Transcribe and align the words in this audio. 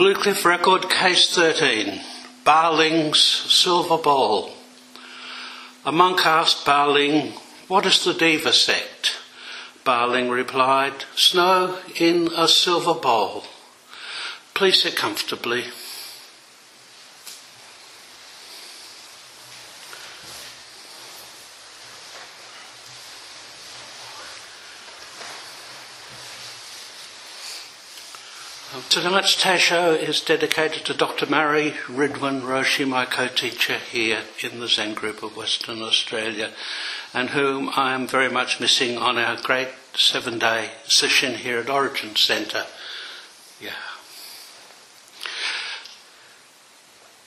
Bluecliff 0.00 0.46
Record, 0.46 0.88
Case 0.88 1.34
13, 1.34 2.00
Baling's 2.42 3.22
Silver 3.22 3.98
Ball. 3.98 4.50
A 5.84 5.92
monk 5.92 6.24
asked 6.24 6.64
Baling, 6.64 7.34
What 7.68 7.84
is 7.84 8.02
the 8.02 8.14
Deva 8.14 8.54
sect? 8.54 9.18
Baling 9.84 10.30
replied, 10.30 11.04
Snow 11.16 11.80
in 11.96 12.30
a 12.34 12.48
silver 12.48 12.98
bowl. 12.98 13.44
Please 14.54 14.84
sit 14.84 14.96
comfortably. 14.96 15.64
Tonight's 28.90 29.40
Teisho 29.40 29.96
is 29.96 30.20
dedicated 30.20 30.84
to 30.86 30.94
Dr. 30.94 31.24
Mary 31.26 31.74
Ridwan 31.86 32.42
Roshi, 32.42 32.84
my 32.84 33.04
co-teacher 33.04 33.76
here 33.76 34.22
in 34.42 34.58
the 34.58 34.66
Zen 34.66 34.94
group 34.94 35.22
of 35.22 35.36
Western 35.36 35.80
Australia, 35.80 36.50
and 37.14 37.30
whom 37.30 37.70
I 37.76 37.94
am 37.94 38.08
very 38.08 38.28
much 38.28 38.58
missing 38.58 38.98
on 38.98 39.16
our 39.16 39.40
great 39.40 39.68
seven-day 39.94 40.72
sesshin 40.88 41.36
here 41.36 41.60
at 41.60 41.70
Origin 41.70 42.16
Centre. 42.16 42.66
Yeah. 43.60 43.70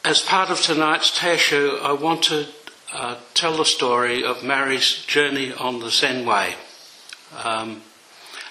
As 0.03 0.19
part 0.19 0.49
of 0.49 0.59
tonight's 0.59 1.17
Teisho, 1.17 1.81
I 1.81 1.93
want 1.93 2.23
to 2.23 2.47
uh, 2.91 3.15
tell 3.33 3.55
the 3.55 3.63
story 3.63 4.21
of 4.21 4.43
Mary's 4.43 5.05
journey 5.05 5.53
on 5.53 5.79
the 5.79 5.91
Zen 5.91 6.25
way, 6.25 6.55
um, 7.41 7.83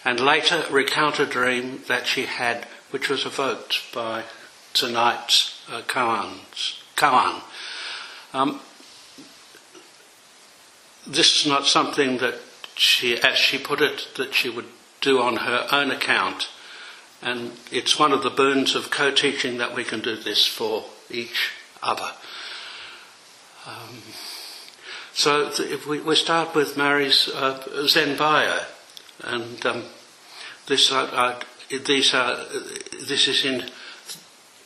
and 0.02 0.18
later 0.18 0.65
recount 0.70 1.20
a 1.20 1.26
dream 1.26 1.82
that 1.88 2.06
she 2.06 2.24
had 2.24 2.66
which 2.92 3.09
was 3.09 3.27
evoked 3.27 3.92
by 3.92 4.23
tonight's 4.74 5.60
uh, 5.70 5.80
koan. 5.82 7.42
Um, 8.32 8.60
this 11.07 11.40
is 11.40 11.46
not 11.46 11.66
something 11.66 12.18
that 12.18 12.38
she, 12.76 13.18
as 13.18 13.37
she 13.37 13.59
put 13.59 13.80
it, 13.80 14.09
that 14.16 14.35
she 14.35 14.48
would 14.48 14.68
do 15.01 15.20
on 15.20 15.37
her 15.37 15.66
own 15.73 15.90
account. 15.90 16.48
And 17.20 17.52
it's 17.70 17.98
one 17.98 18.13
of 18.13 18.23
the 18.23 18.30
boons 18.30 18.74
of 18.74 18.90
co-teaching 18.90 19.59
that 19.59 19.74
we 19.74 19.85
can 19.85 20.01
do 20.01 20.16
this 20.16 20.46
for 20.46 20.85
each 21.10 21.51
other. 21.82 22.10
Um, 23.66 24.02
so 25.13 25.51
if 25.59 25.87
we, 25.87 26.01
we, 26.01 26.16
start 26.16 26.54
with 26.54 26.76
Mary's 26.76 27.29
uh, 27.29 27.87
Zen 27.87 28.16
bio, 28.16 28.60
and 29.23 29.65
um, 29.66 29.85
this 30.66 30.90
I 30.90 31.43
these 31.78 32.15
are, 32.15 32.45
this 33.06 33.28
is 33.28 33.45
in, 33.45 33.65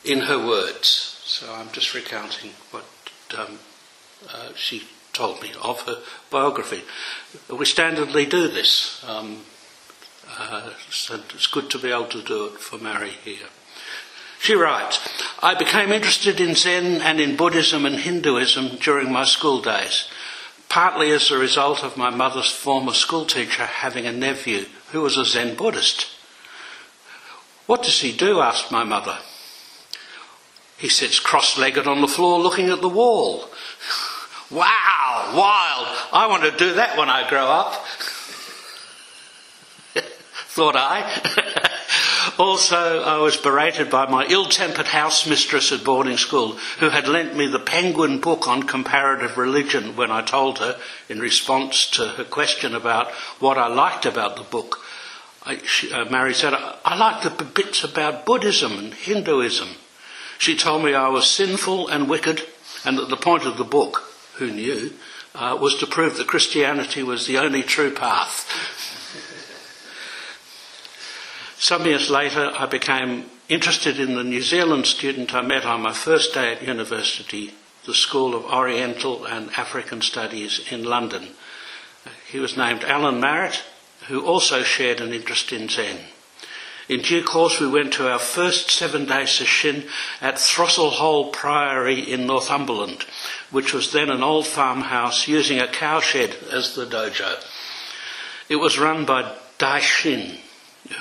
in 0.04 0.20
her 0.20 0.38
words. 0.38 1.20
So 1.24 1.52
I'm 1.52 1.70
just 1.72 1.94
recounting 1.94 2.50
what 2.70 2.84
um, 3.36 3.58
uh, 4.32 4.50
she 4.54 4.84
told 5.12 5.42
me 5.42 5.52
of 5.62 5.80
her 5.82 5.98
biography. 6.30 6.82
We 7.48 7.64
standardly 7.64 8.28
do 8.28 8.48
this. 8.48 9.04
Um, 9.06 9.42
uh, 10.38 10.70
it's 10.88 11.46
good 11.46 11.70
to 11.70 11.78
be 11.78 11.90
able 11.90 12.06
to 12.06 12.22
do 12.22 12.46
it 12.46 12.60
for 12.60 12.78
Mary 12.78 13.10
here. 13.24 13.48
She 14.38 14.54
writes, 14.54 15.00
I 15.42 15.54
became 15.54 15.92
interested 15.92 16.40
in 16.40 16.54
Zen 16.54 17.00
and 17.00 17.20
in 17.20 17.36
Buddhism 17.36 17.86
and 17.86 17.96
Hinduism 17.96 18.76
during 18.76 19.10
my 19.10 19.24
school 19.24 19.62
days, 19.62 20.08
partly 20.68 21.10
as 21.10 21.30
a 21.30 21.38
result 21.38 21.82
of 21.82 21.96
my 21.96 22.10
mother's 22.10 22.50
former 22.50 22.92
schoolteacher 22.92 23.64
having 23.64 24.06
a 24.06 24.12
nephew 24.12 24.66
who 24.92 25.00
was 25.00 25.16
a 25.16 25.24
Zen 25.24 25.56
Buddhist. 25.56 26.15
What 27.66 27.82
does 27.82 28.00
he 28.00 28.12
do? 28.16 28.40
asked 28.40 28.70
my 28.70 28.84
mother. 28.84 29.18
He 30.78 30.88
sits 30.88 31.18
cross 31.18 31.58
legged 31.58 31.86
on 31.86 32.00
the 32.00 32.08
floor 32.08 32.38
looking 32.38 32.68
at 32.70 32.80
the 32.80 32.88
wall. 32.88 33.48
wow, 34.50 35.32
wild. 35.34 35.86
I 36.12 36.26
want 36.28 36.44
to 36.44 36.50
do 36.56 36.74
that 36.74 36.96
when 36.96 37.08
I 37.08 37.28
grow 37.28 37.46
up. 37.46 37.74
Thought 40.48 40.76
I. 40.76 41.72
also, 42.38 43.02
I 43.02 43.18
was 43.18 43.36
berated 43.36 43.90
by 43.90 44.06
my 44.06 44.26
ill 44.26 44.44
tempered 44.46 44.86
house 44.86 45.26
mistress 45.26 45.72
at 45.72 45.82
boarding 45.82 46.18
school, 46.18 46.52
who 46.78 46.90
had 46.90 47.08
lent 47.08 47.34
me 47.36 47.46
the 47.46 47.58
Penguin 47.58 48.20
book 48.20 48.46
on 48.46 48.62
comparative 48.62 49.38
religion 49.38 49.96
when 49.96 50.12
I 50.12 50.22
told 50.22 50.58
her, 50.58 50.78
in 51.08 51.20
response 51.20 51.90
to 51.92 52.06
her 52.06 52.24
question 52.24 52.74
about 52.74 53.10
what 53.40 53.58
I 53.58 53.66
liked 53.68 54.04
about 54.04 54.36
the 54.36 54.42
book, 54.42 54.82
she, 55.64 55.92
uh, 55.92 56.04
Mary 56.06 56.34
said, 56.34 56.54
I, 56.54 56.76
I 56.84 56.96
like 56.96 57.22
the 57.22 57.44
bits 57.44 57.84
about 57.84 58.26
Buddhism 58.26 58.78
and 58.78 58.94
Hinduism. 58.94 59.68
She 60.38 60.56
told 60.56 60.84
me 60.84 60.94
I 60.94 61.08
was 61.08 61.30
sinful 61.30 61.88
and 61.88 62.08
wicked, 62.08 62.42
and 62.84 62.98
that 62.98 63.08
the 63.08 63.16
point 63.16 63.44
of 63.44 63.56
the 63.56 63.64
book, 63.64 64.02
who 64.34 64.50
knew, 64.50 64.92
uh, 65.34 65.56
was 65.60 65.76
to 65.76 65.86
prove 65.86 66.16
that 66.16 66.26
Christianity 66.26 67.02
was 67.02 67.26
the 67.26 67.38
only 67.38 67.62
true 67.62 67.92
path. 67.92 68.46
Some 71.58 71.86
years 71.86 72.10
later, 72.10 72.52
I 72.58 72.66
became 72.66 73.26
interested 73.48 73.98
in 73.98 74.14
the 74.14 74.24
New 74.24 74.42
Zealand 74.42 74.86
student 74.86 75.34
I 75.34 75.42
met 75.42 75.64
on 75.64 75.80
my 75.80 75.92
first 75.92 76.34
day 76.34 76.52
at 76.52 76.62
university, 76.62 77.54
the 77.86 77.94
School 77.94 78.34
of 78.34 78.44
Oriental 78.44 79.24
and 79.24 79.50
African 79.56 80.02
Studies 80.02 80.60
in 80.70 80.84
London. 80.84 81.28
He 82.30 82.38
was 82.38 82.56
named 82.56 82.84
Alan 82.84 83.20
Marrett, 83.20 83.62
who 84.08 84.24
also 84.24 84.62
shared 84.62 85.00
an 85.00 85.12
interest 85.12 85.52
in 85.52 85.68
Zen. 85.68 85.98
In 86.88 87.00
due 87.02 87.24
course, 87.24 87.58
we 87.58 87.66
went 87.66 87.92
to 87.94 88.08
our 88.08 88.18
first 88.18 88.70
seven 88.70 89.06
day 89.06 89.24
sesshin 89.24 89.88
at 90.20 90.36
Throssel 90.36 90.92
Hole 90.92 91.32
Priory 91.32 91.98
in 92.00 92.26
Northumberland, 92.26 93.04
which 93.50 93.72
was 93.72 93.92
then 93.92 94.08
an 94.08 94.22
old 94.22 94.46
farmhouse 94.46 95.26
using 95.26 95.58
a 95.58 95.66
cowshed 95.66 96.36
as 96.52 96.76
the 96.76 96.86
dojo. 96.86 97.42
It 98.48 98.56
was 98.56 98.78
run 98.78 99.04
by 99.04 99.34
Dai 99.58 99.80
Shin, 99.80 100.38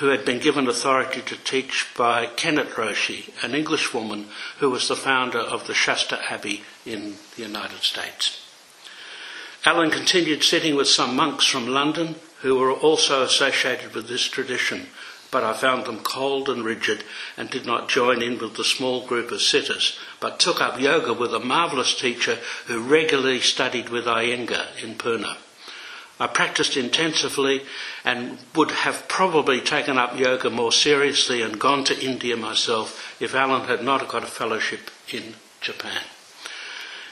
who 0.00 0.08
had 0.08 0.24
been 0.24 0.40
given 0.40 0.66
authority 0.66 1.22
to 1.22 1.36
teach 1.36 1.86
by 1.96 2.26
Kennett 2.26 2.70
Roshi, 2.70 3.30
an 3.44 3.54
Englishwoman 3.54 4.26
who 4.58 4.70
was 4.70 4.88
the 4.88 4.96
founder 4.96 5.38
of 5.38 5.68
the 5.68 5.74
Shasta 5.74 6.20
Abbey 6.28 6.64
in 6.84 7.14
the 7.36 7.42
United 7.42 7.82
States. 7.82 8.42
Alan 9.64 9.90
continued 9.90 10.42
sitting 10.42 10.74
with 10.74 10.88
some 10.88 11.14
monks 11.14 11.46
from 11.46 11.68
London 11.68 12.16
who 12.46 12.54
were 12.54 12.70
also 12.70 13.22
associated 13.22 13.92
with 13.92 14.06
this 14.06 14.22
tradition, 14.28 14.86
but 15.32 15.42
I 15.42 15.52
found 15.52 15.84
them 15.84 15.98
cold 15.98 16.48
and 16.48 16.64
rigid 16.64 17.02
and 17.36 17.50
did 17.50 17.66
not 17.66 17.88
join 17.88 18.22
in 18.22 18.38
with 18.38 18.54
the 18.54 18.62
small 18.62 19.04
group 19.04 19.32
of 19.32 19.42
sitters, 19.42 19.98
but 20.20 20.38
took 20.38 20.60
up 20.60 20.80
yoga 20.80 21.12
with 21.12 21.34
a 21.34 21.40
marvellous 21.40 21.98
teacher 21.98 22.38
who 22.66 22.78
regularly 22.78 23.40
studied 23.40 23.88
with 23.88 24.04
Iyengar 24.04 24.80
in 24.80 24.94
Pune. 24.94 25.36
I 26.20 26.28
practiced 26.28 26.76
intensively 26.76 27.62
and 28.04 28.38
would 28.54 28.70
have 28.70 29.08
probably 29.08 29.60
taken 29.60 29.98
up 29.98 30.16
yoga 30.16 30.48
more 30.48 30.70
seriously 30.70 31.42
and 31.42 31.58
gone 31.58 31.82
to 31.86 32.00
India 32.00 32.36
myself 32.36 33.20
if 33.20 33.34
Alan 33.34 33.66
had 33.66 33.82
not 33.82 34.06
got 34.06 34.22
a 34.22 34.26
fellowship 34.26 34.92
in 35.12 35.34
Japan. 35.60 36.02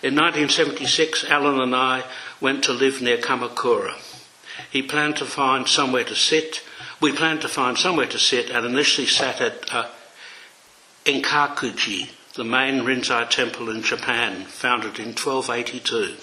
In 0.01 0.15
1976, 0.15 1.25
Alan 1.29 1.61
and 1.61 1.75
I 1.75 2.05
went 2.41 2.63
to 2.65 2.73
live 2.73 3.03
near 3.03 3.19
Kamakura. 3.19 4.14
He 4.71 4.83
planned 4.83 5.17
to 5.17 5.25
find 5.25 5.69
somewhere 5.69 6.05
to 6.05 6.15
sit. 6.15 6.63
We 7.01 7.13
planned 7.13 7.43
to 7.43 7.49
find 7.49 7.79
somewhere 7.79 8.07
to 8.07 8.19
sit 8.19 8.51
and 8.51 8.65
initially 8.67 9.07
sat 9.07 9.41
at 9.41 9.75
uh, 9.75 9.89
Enkakuji, 11.05 12.11
the 12.35 12.45
main 12.45 12.81
Rinzai 12.83 13.29
temple 13.29 13.69
in 13.69 13.83
Japan, 13.83 14.45
founded 14.45 14.99
in 14.99 15.15
1282. 15.15 16.17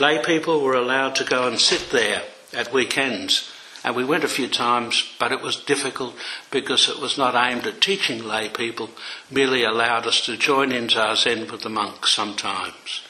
Lay 0.00 0.22
people 0.22 0.60
were 0.60 0.74
allowed 0.74 1.16
to 1.16 1.24
go 1.24 1.48
and 1.48 1.58
sit 1.58 1.90
there 1.90 2.22
at 2.54 2.72
weekends, 2.72 3.50
and 3.82 3.96
we 3.96 4.04
went 4.04 4.24
a 4.24 4.28
few 4.28 4.48
times, 4.48 5.12
but 5.18 5.32
it 5.32 5.40
was 5.40 5.56
difficult 5.56 6.14
because 6.50 6.88
it 6.88 7.00
was 7.00 7.18
not 7.18 7.34
aimed 7.34 7.66
at 7.66 7.80
teaching 7.80 8.22
lay 8.22 8.48
people, 8.48 8.90
merely 9.30 9.64
allowed 9.64 10.06
us 10.06 10.24
to 10.26 10.36
join 10.36 10.72
in 10.72 10.88
zazen 10.88 11.50
with 11.50 11.62
the 11.62 11.68
monks 11.68 12.12
sometimes. 12.12 13.02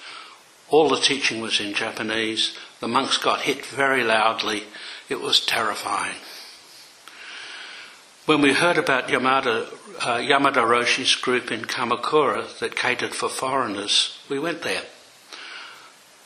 All 0.68 0.88
the 0.88 1.00
teaching 1.00 1.40
was 1.40 1.60
in 1.60 1.74
Japanese, 1.74 2.56
the 2.80 2.88
monks 2.88 3.18
got 3.18 3.42
hit 3.42 3.64
very 3.66 4.04
loudly. 4.04 4.64
It 5.08 5.20
was 5.20 5.44
terrifying. 5.44 6.16
When 8.26 8.42
we 8.42 8.52
heard 8.52 8.76
about 8.76 9.08
Yamada, 9.08 9.72
uh, 10.00 10.18
Yamada 10.18 10.62
Roshi's 10.62 11.14
group 11.14 11.50
in 11.50 11.62
Kamakura 11.62 12.58
that 12.58 12.76
catered 12.76 13.14
for 13.14 13.28
foreigners, 13.28 14.18
we 14.28 14.38
went 14.38 14.62
there. 14.62 14.82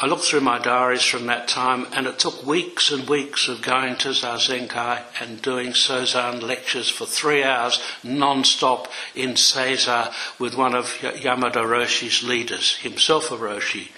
I 0.02 0.06
looked 0.06 0.25
through 0.25 0.40
my 0.40 0.58
diaries 0.58 1.04
from 1.04 1.26
that 1.26 1.46
time 1.46 1.87
and 1.93 2.08
it 2.08 2.19
took 2.19 2.44
weeks 2.44 2.90
and 2.90 3.08
weeks 3.08 3.46
of 3.46 3.62
going 3.62 3.94
to 3.98 4.08
Zazenkai 4.08 5.00
and 5.20 5.40
doing 5.40 5.69
Sozan 5.75 6.43
lectures 6.43 6.88
for 6.88 7.06
three 7.06 7.44
hours 7.44 7.81
non-stop 8.02 8.88
in 9.14 9.34
Seiza 9.34 10.12
with 10.40 10.56
one 10.56 10.75
of 10.75 10.87
Yamada 11.02 11.64
Roshi's 11.64 12.25
leaders, 12.25 12.78
himself 12.78 13.31
a 13.31 13.37
Roshi, 13.37 13.93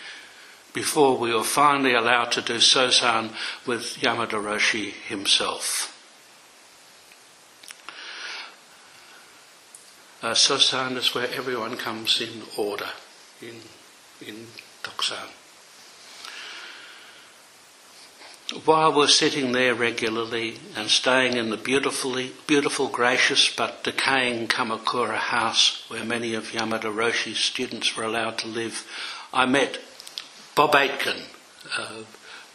before 0.75 1.17
we 1.17 1.33
were 1.33 1.45
finally 1.45 1.95
allowed 1.95 2.33
to 2.33 2.43
do 2.43 2.57
Sozan 2.57 3.31
with 3.65 3.97
Yamada 4.01 4.43
Roshi 4.43 4.91
himself. 4.91 5.93
Uh, 10.21 10.33
Sosan 10.33 10.97
is 10.97 11.15
where 11.15 11.29
everyone 11.33 11.77
comes 11.77 12.21
in 12.21 12.43
order 12.59 12.89
in, 13.41 13.61
in 14.27 14.49
Doksan. 14.83 15.31
While 18.65 18.93
we're 18.95 19.07
sitting 19.07 19.53
there 19.53 19.75
regularly 19.75 20.57
and 20.77 20.89
staying 20.89 21.37
in 21.37 21.51
the 21.51 21.57
beautifully, 21.57 22.33
beautiful, 22.47 22.89
gracious 22.89 23.55
but 23.55 23.85
decaying 23.85 24.49
Kamakura 24.49 25.17
house 25.17 25.85
where 25.89 26.05
many 26.05 26.35
of 26.35 26.53
Yamada 26.53 26.93
Roshi's 26.93 27.39
students 27.39 27.97
were 27.97 28.05
allowed 28.05 28.39
to 28.39 28.49
live, 28.49 28.87
I 29.33 29.47
met 29.47 29.79
Bob 30.55 30.75
Aitken 30.75 31.23
uh, 31.77 32.05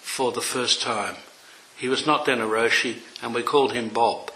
for 0.01 0.31
the 0.31 0.41
first 0.41 0.81
time. 0.81 1.15
He 1.75 1.87
was 1.87 2.05
not 2.05 2.25
then 2.25 2.41
a 2.41 2.45
Roshi 2.45 2.99
and 3.21 3.33
we 3.33 3.43
called 3.43 3.73
him 3.73 3.89
Bob, 3.89 4.31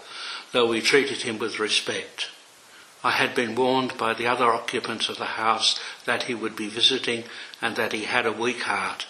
though 0.52 0.66
we 0.66 0.80
treated 0.80 1.22
him 1.22 1.38
with 1.38 1.58
respect. 1.58 2.30
I 3.02 3.10
had 3.10 3.34
been 3.34 3.54
warned 3.54 3.98
by 3.98 4.14
the 4.14 4.26
other 4.26 4.46
occupants 4.46 5.08
of 5.08 5.18
the 5.18 5.36
house 5.36 5.78
that 6.06 6.24
he 6.24 6.34
would 6.34 6.56
be 6.56 6.68
visiting 6.68 7.24
and 7.60 7.76
that 7.76 7.92
he 7.92 8.04
had 8.04 8.24
a 8.24 8.32
weak 8.32 8.62
heart 8.62 9.06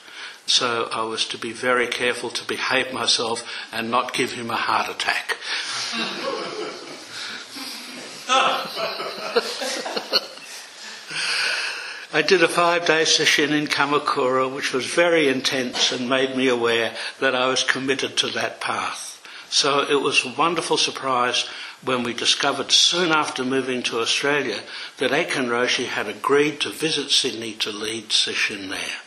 so 0.47 0.89
I 0.93 1.03
was 1.03 1.27
to 1.29 1.39
be 1.39 1.53
very 1.53 1.87
careful 1.87 2.31
to 2.31 2.45
behave 2.47 2.93
myself 2.93 3.43
and 3.73 3.91
not 3.91 4.13
give 4.13 4.33
him 4.33 4.51
a 4.51 4.57
heart 4.57 4.89
attack. 4.89 5.39
I 12.15 12.23
did 12.23 12.45
a 12.45 12.49
five 12.49 12.87
day 12.87 13.03
sesshin 13.03 13.51
in 13.51 13.67
Kamakura, 13.67 14.49
which 14.49 14.73
was 14.73 14.87
very 14.87 15.27
intense 15.27 15.91
and 15.91 16.09
made 16.09 16.37
me 16.37 16.47
aware 16.47 16.95
that 17.19 17.35
I 17.35 17.49
was 17.49 17.65
committed 17.65 18.17
to 18.19 18.29
that 18.29 18.61
path. 18.61 19.21
So 19.51 19.81
it 19.81 20.01
was 20.01 20.25
a 20.25 20.33
wonderful 20.39 20.77
surprise 20.77 21.49
when 21.83 22.05
we 22.05 22.13
discovered 22.13 22.71
soon 22.71 23.11
after 23.11 23.43
moving 23.43 23.83
to 23.85 23.99
Australia 23.99 24.61
that 24.99 25.11
Aitken 25.11 25.49
Roshi 25.49 25.87
had 25.87 26.07
agreed 26.07 26.61
to 26.61 26.71
visit 26.71 27.11
Sydney 27.11 27.55
to 27.55 27.73
lead 27.73 28.11
sesshin 28.11 28.71
there. 28.71 29.01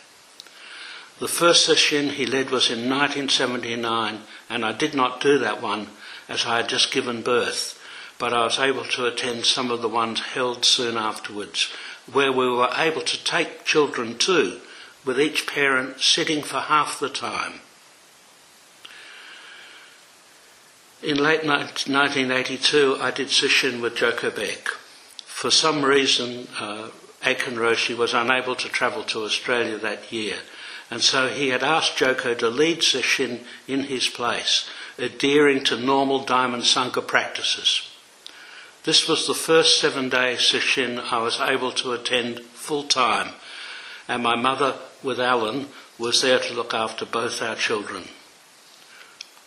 The 1.20 1.30
first 1.30 1.66
sesshin 1.66 2.12
he 2.12 2.26
led 2.26 2.50
was 2.50 2.70
in 2.70 2.90
1979, 2.90 4.20
and 4.50 4.66
I 4.66 4.74
did 4.74 4.94
not 4.94 5.22
do 5.22 5.38
that 5.38 5.62
one 5.62 5.88
as 6.28 6.46
I 6.46 6.58
had 6.58 6.68
just 6.68 6.92
given 6.92 7.22
birth, 7.22 7.82
but 8.20 8.34
I 8.34 8.44
was 8.44 8.60
able 8.60 8.84
to 8.84 9.06
attend 9.06 9.46
some 9.46 9.72
of 9.72 9.82
the 9.82 9.88
ones 9.88 10.20
held 10.20 10.66
soon 10.66 10.98
afterwards, 10.98 11.72
where 12.12 12.32
we 12.32 12.50
were 12.50 12.70
able 12.76 13.02
to 13.02 13.24
take 13.24 13.66
children 13.66 14.18
too, 14.18 14.60
with 15.06 15.20
each 15.20 15.48
parent 15.48 16.02
sitting 16.02 16.44
for 16.44 16.60
half 16.60 17.00
the 17.00 17.10
time. 17.10 17.62
In 21.04 21.18
late 21.18 21.46
1982, 21.46 22.98
I 23.00 23.12
did 23.12 23.28
sesshin 23.28 23.82
with 23.82 23.96
Joko 23.96 24.32
Beck. 24.32 24.68
For 25.26 25.52
some 25.52 25.86
reason, 25.86 26.48
uh, 26.60 26.90
Aitken 27.24 27.56
Roshi 27.56 27.96
was 27.96 28.14
unable 28.14 28.56
to 28.56 28.68
travel 28.68 29.04
to 29.04 29.24
Australia 29.24 29.78
that 29.78 30.12
year 30.12 30.38
and 30.90 31.02
so 31.02 31.28
he 31.28 31.50
had 31.50 31.64
asked 31.64 31.98
Joko 31.98 32.34
to 32.36 32.50
lead 32.50 32.80
Sesshin 32.80 33.42
in 33.68 33.84
his 33.84 34.08
place, 34.08 34.70
adhering 34.98 35.64
to 35.66 35.78
normal 35.78 36.24
Diamond 36.24 36.64
Sangha 36.64 37.06
practices. 37.06 37.90
This 38.88 39.06
was 39.06 39.28
the 39.28 39.34
first 39.34 39.82
seven 39.82 40.08
day 40.08 40.38
Sesshin 40.38 40.98
I 41.12 41.18
was 41.18 41.42
able 41.42 41.74
to 41.74 41.92
attend 41.92 42.40
full 42.40 42.84
time, 42.84 43.34
and 44.08 44.24
my 44.24 44.38
mother, 44.38 44.76
with 45.04 45.20
Alan, 45.20 45.68
was 45.98 46.22
there 46.22 46.40
to 46.40 46.54
look 46.54 46.74
after 46.74 47.06
both 47.06 47.42
our 47.42 47.58
children. 47.58 48.06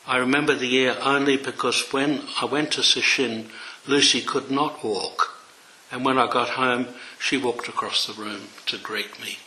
I 0.06 0.18
remember 0.18 0.54
the 0.54 0.66
year 0.66 0.94
only 1.00 1.38
because 1.38 1.90
when 1.90 2.20
I 2.42 2.44
went 2.44 2.72
to 2.72 2.82
Sesshin, 2.82 3.46
Lucy 3.86 4.20
could 4.20 4.50
not 4.50 4.84
walk, 4.84 5.34
and 5.90 6.04
when 6.04 6.18
I 6.18 6.28
got 6.30 6.50
home, 6.50 6.88
she 7.18 7.38
walked 7.38 7.66
across 7.66 8.06
the 8.06 8.12
room 8.12 8.48
to 8.66 8.76
greet 8.76 9.18
me. 9.22 9.38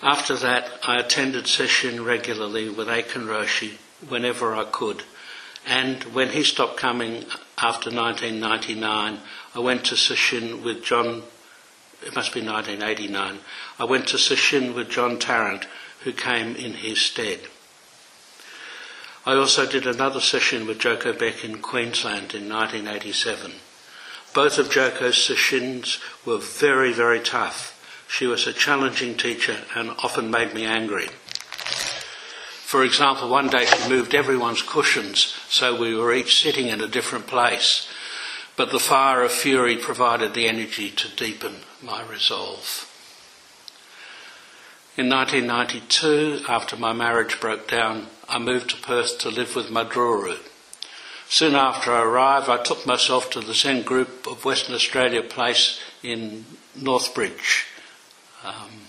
After 0.00 0.36
that, 0.36 0.78
I 0.86 1.00
attended 1.00 1.46
sesshin 1.46 2.06
regularly 2.06 2.68
with 2.68 2.88
Aitken 2.88 3.26
Roshi 3.26 3.78
whenever 4.08 4.54
I 4.54 4.66
could. 4.66 5.02
And 5.66 6.02
when 6.14 6.30
he 6.30 6.42
stopped 6.42 6.76
coming 6.76 7.24
after 7.58 7.90
1999, 7.90 9.20
I 9.54 9.58
went 9.58 9.84
to 9.86 9.94
sesshin 9.94 10.62
with 10.62 10.84
John, 10.84 11.22
it 12.04 12.14
must 12.14 12.34
be 12.34 12.40
1989, 12.40 13.38
I 13.78 13.84
went 13.84 14.08
to 14.08 14.16
sesshin 14.16 14.74
with 14.74 14.90
John 14.90 15.18
Tarrant, 15.18 15.66
who 16.04 16.12
came 16.12 16.56
in 16.56 16.74
his 16.74 17.00
stead. 17.00 17.40
I 19.24 19.34
also 19.34 19.66
did 19.66 19.86
another 19.86 20.18
sesshin 20.18 20.66
with 20.66 20.80
Joko 20.80 21.12
Beck 21.12 21.44
in 21.44 21.62
Queensland 21.62 22.34
in 22.34 22.48
1987. 22.48 23.52
Both 24.34 24.58
of 24.58 24.70
Joko's 24.70 25.16
sesshins 25.16 26.00
were 26.26 26.38
very, 26.38 26.92
very 26.92 27.20
tough 27.20 27.78
she 28.12 28.26
was 28.26 28.46
a 28.46 28.52
challenging 28.52 29.16
teacher 29.16 29.56
and 29.74 29.88
often 30.02 30.30
made 30.30 30.52
me 30.52 30.66
angry. 30.66 31.08
For 32.72 32.84
example, 32.84 33.28
one 33.28 33.48
day 33.48 33.66
she 33.66 33.86
moved 33.90 34.14
everyone's 34.14 34.62
cushions 34.62 35.38
so 35.50 35.78
we 35.78 35.94
were 35.94 36.14
each 36.14 36.42
sitting 36.42 36.68
in 36.68 36.80
a 36.80 36.88
different 36.88 37.26
place, 37.26 37.86
but 38.56 38.72
the 38.72 38.80
fire 38.80 39.22
of 39.22 39.30
fury 39.30 39.76
provided 39.76 40.32
the 40.32 40.48
energy 40.48 40.88
to 40.88 41.14
deepen 41.14 41.56
my 41.82 42.02
resolve. 42.02 42.88
In 44.96 45.10
1992, 45.10 46.46
after 46.48 46.74
my 46.78 46.94
marriage 46.94 47.38
broke 47.38 47.68
down, 47.68 48.06
I 48.26 48.38
moved 48.38 48.70
to 48.70 48.76
Perth 48.78 49.18
to 49.18 49.28
live 49.28 49.54
with 49.54 49.68
Madruru. 49.68 50.38
Soon 51.28 51.54
after 51.54 51.92
I 51.92 52.00
arrived, 52.00 52.48
I 52.48 52.62
took 52.62 52.86
myself 52.86 53.28
to 53.32 53.40
the 53.40 53.52
Zen 53.52 53.82
group 53.82 54.26
of 54.26 54.46
Western 54.46 54.74
Australia 54.74 55.22
Place 55.22 55.78
in 56.02 56.46
Northbridge 56.74 57.66
um, 58.42 58.81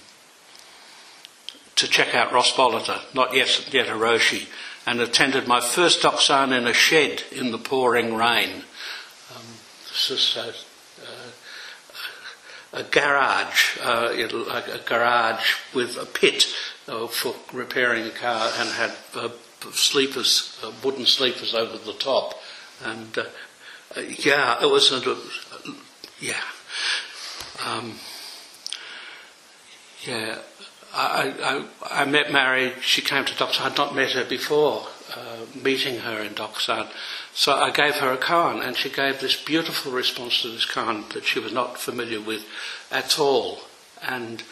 to 1.75 1.87
check 1.87 2.13
out 2.13 2.31
Ross 2.31 2.57
not 2.57 3.33
yet, 3.33 3.73
yet 3.73 3.87
a 3.87 3.93
Roshi, 3.93 4.47
and 4.85 4.99
attended 4.99 5.47
my 5.47 5.61
first 5.61 6.01
Doksan 6.01 6.55
in 6.55 6.67
a 6.67 6.73
shed 6.73 7.23
in 7.31 7.51
the 7.51 7.57
pouring 7.57 8.15
rain. 8.15 8.63
Um, 9.35 9.45
this 9.87 10.11
is 10.11 10.37
a, 12.73 12.77
a, 12.77 12.83
garage, 12.83 13.77
uh, 13.81 14.09
a, 14.11 14.75
a, 14.75 14.79
garage 14.85 15.55
with 15.73 15.97
a 15.97 16.05
pit 16.05 16.45
uh, 16.87 17.07
for 17.07 17.35
repairing 17.51 18.05
a 18.05 18.11
car 18.11 18.51
and 18.57 18.69
had 18.69 18.91
uh, 19.15 19.29
sleepers, 19.71 20.59
uh, 20.63 20.71
wooden 20.83 21.05
sleepers 21.05 21.53
over 21.53 21.77
the 21.77 21.93
top. 21.93 22.39
And 22.83 23.17
uh, 23.17 24.01
yeah, 24.01 24.61
it 24.61 24.69
was 24.69 24.91
a, 24.91 25.17
yeah. 26.19 26.41
Um, 27.65 27.99
yeah, 30.05 30.39
I, 30.93 31.65
I, 31.91 32.01
I 32.03 32.05
met 32.05 32.31
Mary. 32.31 32.73
She 32.81 33.01
came 33.01 33.25
to 33.25 33.33
Doksan. 33.33 33.61
I'd 33.61 33.77
not 33.77 33.95
met 33.95 34.11
her 34.11 34.25
before, 34.25 34.85
uh, 35.15 35.37
meeting 35.61 35.99
her 35.99 36.21
in 36.21 36.33
Doksan. 36.33 36.87
So 37.33 37.53
I 37.53 37.71
gave 37.71 37.95
her 37.95 38.11
a 38.11 38.17
koan, 38.17 38.65
and 38.65 38.77
she 38.77 38.89
gave 38.89 39.19
this 39.19 39.41
beautiful 39.41 39.91
response 39.91 40.43
to 40.43 40.49
this 40.49 40.65
koan 40.65 41.11
that 41.13 41.25
she 41.25 41.39
was 41.39 41.51
not 41.51 41.79
familiar 41.79 42.21
with 42.21 42.45
at 42.91 43.17
all. 43.17 43.61
And 44.07 44.43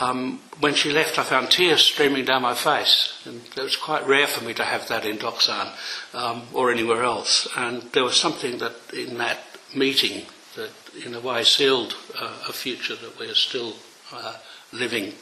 um, 0.00 0.40
when 0.60 0.74
she 0.74 0.92
left, 0.92 1.18
I 1.18 1.22
found 1.22 1.50
tears 1.50 1.80
streaming 1.80 2.26
down 2.26 2.42
my 2.42 2.54
face, 2.54 3.18
and 3.24 3.40
it 3.56 3.62
was 3.62 3.76
quite 3.76 4.06
rare 4.06 4.26
for 4.26 4.44
me 4.44 4.52
to 4.54 4.64
have 4.64 4.86
that 4.88 5.06
in 5.06 5.16
Doksan 5.16 5.72
um, 6.14 6.42
or 6.52 6.70
anywhere 6.70 7.04
else. 7.04 7.48
And 7.56 7.82
there 7.92 8.04
was 8.04 8.20
something 8.20 8.58
that 8.58 8.74
in 8.92 9.16
that 9.16 9.38
meeting 9.74 10.26
that, 10.56 10.70
in 11.04 11.14
a 11.14 11.20
way, 11.20 11.42
sealed 11.42 11.96
uh, 12.20 12.44
a 12.48 12.52
future 12.52 12.96
that 12.96 13.18
we're 13.18 13.34
still 13.34 13.76
uh, 14.12 14.36
living 14.72 15.14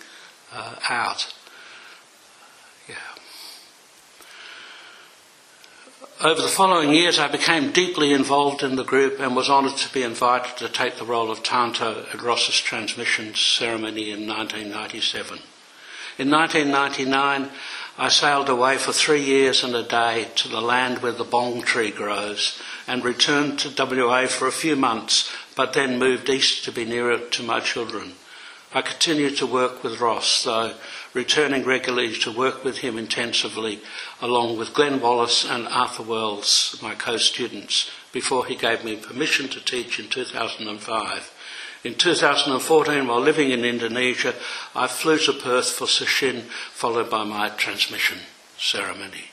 uh, 0.57 0.75
out. 0.89 1.33
Yeah. 2.89 2.95
Over 6.23 6.41
the 6.41 6.49
following 6.49 6.93
years, 6.93 7.19
I 7.19 7.29
became 7.29 7.73
deeply 7.73 8.13
involved 8.13 8.63
in 8.63 8.77
the 8.77 8.85
group 8.85 9.21
and 9.21 9.37
was 9.37 9.51
honoured 9.51 9.77
to 9.77 9.93
be 9.93 10.03
invited 10.03 10.57
to 10.57 10.69
take 10.69 10.97
the 10.97 11.05
role 11.05 11.31
of 11.31 11.43
Tanto 11.43 12.07
at 12.13 12.23
Ross's 12.23 12.59
transmission 12.59 13.35
ceremony 13.35 14.11
in 14.11 14.27
1997. 14.27 15.41
In 16.19 16.31
1999, 16.31 17.51
I 17.99 18.09
sailed 18.09 18.49
away 18.49 18.79
for 18.79 18.93
three 18.93 19.23
years 19.23 19.63
and 19.63 19.75
a 19.75 19.83
day 19.83 20.29
to 20.37 20.49
the 20.49 20.63
land 20.63 21.03
where 21.03 21.13
the 21.13 21.25
bong 21.25 21.63
tree 21.63 21.91
grows 21.91 22.61
and 22.87 23.05
returned 23.05 23.59
to 23.61 23.85
WA 24.05 24.27
for 24.27 24.49
a 24.49 24.53
few 24.53 24.77
months, 24.77 25.31
but 25.55 25.75
then 25.75 25.99
moved 25.99 26.31
east 26.31 26.65
to 26.65 26.73
be 26.73 26.87
nearer 26.87 27.19
to 27.19 27.43
my 27.43 27.61
children. 27.61 28.15
I 28.77 28.83
continued 28.83 29.39
to 29.39 29.47
work 29.47 29.83
with 29.83 30.03
Ross, 30.03 30.45
though 30.45 30.75
returning 31.15 31.65
regularly 31.65 32.13
to 32.19 32.31
work 32.31 32.63
with 32.63 32.81
him 32.81 32.99
intensively, 32.99 33.81
along 34.21 34.59
with 34.59 34.75
Glenn 34.75 35.01
Wallace 35.01 35.47
and 35.49 35.67
Arthur 35.69 36.03
Wells, 36.03 36.79
my 36.83 36.95
co-students, 36.95 37.91
before 38.13 38.45
he 38.45 38.55
gave 38.55 38.85
me 38.85 38.97
permission 38.97 39.49
to 39.49 39.65
teach 39.65 39.99
in 39.99 40.11
2005. 40.11 41.33
In 41.85 41.95
2014, 41.95 43.07
while 43.07 43.19
living 43.19 43.51
in 43.51 43.65
Indonesia, 43.65 44.35
I 44.75 44.89
flew 44.89 45.17
to 45.21 45.33
Perth 45.33 45.71
for 45.71 45.87
Sesshin, 45.87 46.43
followed 46.43 47.09
by 47.09 47.25
my 47.25 47.49
transmission 47.49 48.19
ceremony. 48.59 49.31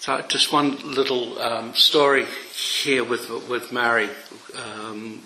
So 0.00 0.20
just 0.28 0.52
one 0.52 0.92
little 0.94 1.38
um, 1.40 1.72
story 1.72 2.26
here 2.52 3.02
with 3.02 3.30
with 3.48 3.72
Mary. 3.72 4.10
Um, 4.54 5.22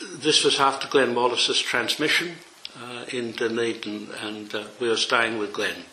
this 0.00 0.44
was 0.44 0.58
after 0.58 0.88
Glenn 0.88 1.14
Wallace's 1.14 1.60
transmission 1.60 2.36
uh, 2.76 3.04
in 3.12 3.32
Dunedin, 3.32 4.08
and 4.20 4.54
uh, 4.54 4.64
we 4.80 4.88
were 4.88 4.96
staying 4.96 5.38
with 5.38 5.52
Glenn. 5.52 5.84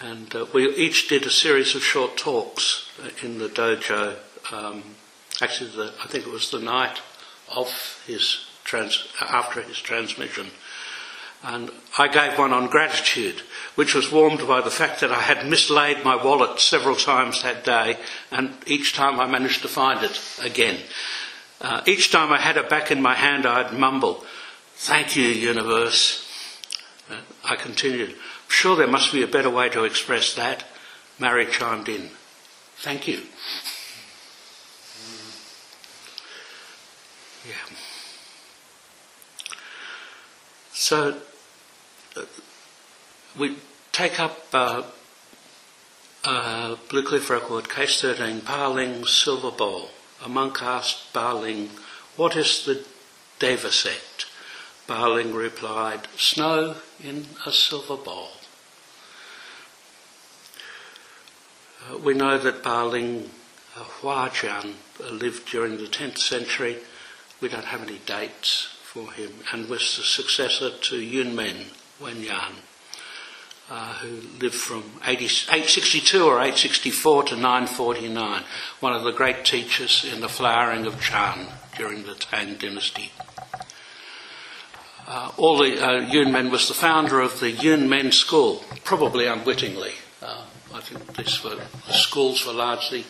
And 0.00 0.34
uh, 0.34 0.46
we 0.52 0.74
each 0.74 1.08
did 1.08 1.24
a 1.24 1.30
series 1.30 1.74
of 1.74 1.82
short 1.82 2.16
talks 2.16 2.90
uh, 3.02 3.10
in 3.22 3.38
the 3.38 3.48
dojo. 3.48 4.16
Um, 4.52 4.82
actually, 5.40 5.70
the, 5.70 5.92
I 6.02 6.06
think 6.08 6.26
it 6.26 6.32
was 6.32 6.50
the 6.50 6.60
night 6.60 7.00
of 7.54 8.02
his 8.06 8.46
trans, 8.64 9.06
after 9.20 9.62
his 9.62 9.78
transmission. 9.78 10.48
And 11.44 11.70
I 11.98 12.06
gave 12.06 12.38
one 12.38 12.52
on 12.52 12.68
gratitude, 12.68 13.42
which 13.74 13.94
was 13.94 14.12
warmed 14.12 14.46
by 14.46 14.60
the 14.60 14.70
fact 14.70 15.00
that 15.00 15.10
I 15.10 15.20
had 15.20 15.48
mislaid 15.48 16.04
my 16.04 16.14
wallet 16.14 16.60
several 16.60 16.94
times 16.94 17.42
that 17.42 17.64
day, 17.64 17.98
and 18.30 18.54
each 18.66 18.94
time 18.94 19.18
I 19.18 19.26
managed 19.26 19.62
to 19.62 19.68
find 19.68 20.04
it 20.04 20.20
again. 20.40 20.78
Uh, 21.62 21.80
each 21.86 22.10
time 22.10 22.32
I 22.32 22.38
had 22.38 22.56
it 22.56 22.68
back 22.68 22.90
in 22.90 23.00
my 23.00 23.14
hand, 23.14 23.46
I'd 23.46 23.72
mumble, 23.72 24.24
Thank 24.74 25.14
you, 25.14 25.28
universe. 25.28 26.26
Uh, 27.08 27.18
I 27.44 27.54
continued, 27.54 28.16
Sure, 28.48 28.74
there 28.74 28.88
must 28.88 29.12
be 29.12 29.22
a 29.22 29.28
better 29.28 29.48
way 29.48 29.68
to 29.68 29.84
express 29.84 30.34
that. 30.34 30.64
Mary 31.20 31.46
chimed 31.46 31.88
in, 31.88 32.10
Thank 32.78 33.06
you. 33.06 33.22
Yeah. 37.48 37.76
So, 40.72 41.16
uh, 42.16 42.22
we 43.38 43.56
take 43.92 44.18
up 44.18 44.46
uh, 44.52 44.82
uh, 46.24 46.76
Blue 46.88 47.04
Cliff 47.04 47.30
Record, 47.30 47.70
case 47.70 48.00
13, 48.00 48.40
Baling 48.40 49.04
Silver 49.06 49.52
Bowl. 49.52 49.90
A 50.24 50.28
monk 50.28 50.62
asked 50.62 51.12
Baling, 51.12 51.70
What 52.16 52.36
is 52.36 52.64
the 52.64 52.84
Deva 53.38 53.72
sect? 53.72 54.26
Baling 54.86 55.34
replied, 55.34 56.08
Snow 56.16 56.76
in 57.02 57.26
a 57.44 57.52
silver 57.52 57.96
bowl. 57.96 58.30
Uh, 61.90 61.98
we 61.98 62.14
know 62.14 62.38
that 62.38 62.62
Baling 62.62 63.30
uh, 63.76 63.84
Haojian 64.00 64.74
lived 65.10 65.48
during 65.48 65.78
the 65.78 65.88
10th 65.88 66.18
century. 66.18 66.78
We 67.40 67.48
don't 67.48 67.64
have 67.64 67.82
any 67.82 67.98
dates 67.98 68.76
for 68.82 69.12
him 69.12 69.32
and 69.52 69.68
was 69.68 69.96
the 69.96 70.04
successor 70.04 70.70
to 70.70 70.96
Yunmen 70.96 71.72
Wenyan 72.00 72.62
uh, 73.72 73.94
who 73.94 74.20
lived 74.38 74.54
from 74.54 74.84
80, 75.06 75.24
862 75.24 76.26
or 76.26 76.34
864 76.34 77.22
to 77.22 77.36
949, 77.36 78.44
one 78.80 78.92
of 78.92 79.02
the 79.02 79.12
great 79.12 79.46
teachers 79.46 80.04
in 80.04 80.20
the 80.20 80.28
flowering 80.28 80.84
of 80.84 81.00
Chan 81.00 81.46
during 81.78 82.02
the 82.02 82.14
Tang 82.14 82.56
dynasty. 82.56 83.12
Uh, 85.08 85.32
all 85.38 85.56
the, 85.56 85.82
uh, 85.82 86.06
Yunmen 86.10 86.50
was 86.50 86.68
the 86.68 86.74
founder 86.74 87.18
of 87.20 87.40
the 87.40 87.50
Yunmen 87.50 88.12
school, 88.12 88.62
probably 88.84 89.26
unwittingly. 89.26 89.92
Uh, 90.20 90.44
I 90.74 90.80
think 90.80 91.16
this 91.16 91.42
were, 91.42 91.56
the 91.86 91.94
schools 91.94 92.46
were 92.46 92.52
largely 92.52 93.06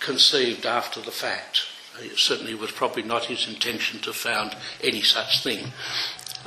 conceived 0.00 0.66
after 0.66 1.00
the 1.00 1.12
fact. 1.12 1.66
It 2.00 2.18
certainly 2.18 2.56
was 2.56 2.72
probably 2.72 3.04
not 3.04 3.26
his 3.26 3.46
intention 3.46 4.00
to 4.00 4.12
found 4.12 4.56
any 4.82 5.02
such 5.02 5.44
thing. 5.44 5.72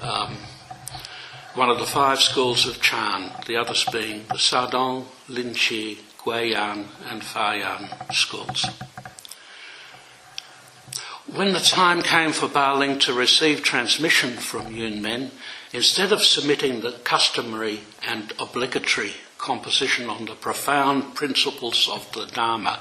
Um, 0.01 0.35
one 1.55 1.69
of 1.69 1.77
the 1.77 1.85
five 1.85 2.19
schools 2.19 2.65
of 2.65 2.81
Chan, 2.81 3.31
the 3.45 3.55
others 3.55 3.85
being 3.91 4.25
the 4.27 4.35
Caodong, 4.35 5.05
Linji, 5.29 5.99
Guiyang, 6.17 6.85
and 7.05 7.21
Fayan 7.21 8.11
schools. 8.11 8.65
When 11.27 11.53
the 11.53 11.59
time 11.59 12.01
came 12.01 12.31
for 12.31 12.47
Baling 12.47 12.99
to 13.01 13.13
receive 13.13 13.61
transmission 13.61 14.31
from 14.37 14.73
Yunmen, 14.73 15.29
instead 15.71 16.11
of 16.11 16.23
submitting 16.23 16.81
the 16.81 16.93
customary 17.03 17.81
and 18.07 18.33
obligatory 18.39 19.13
composition 19.37 20.09
on 20.09 20.25
the 20.25 20.35
profound 20.35 21.13
principles 21.13 21.87
of 21.87 22.11
the 22.13 22.25
Dharma, 22.25 22.79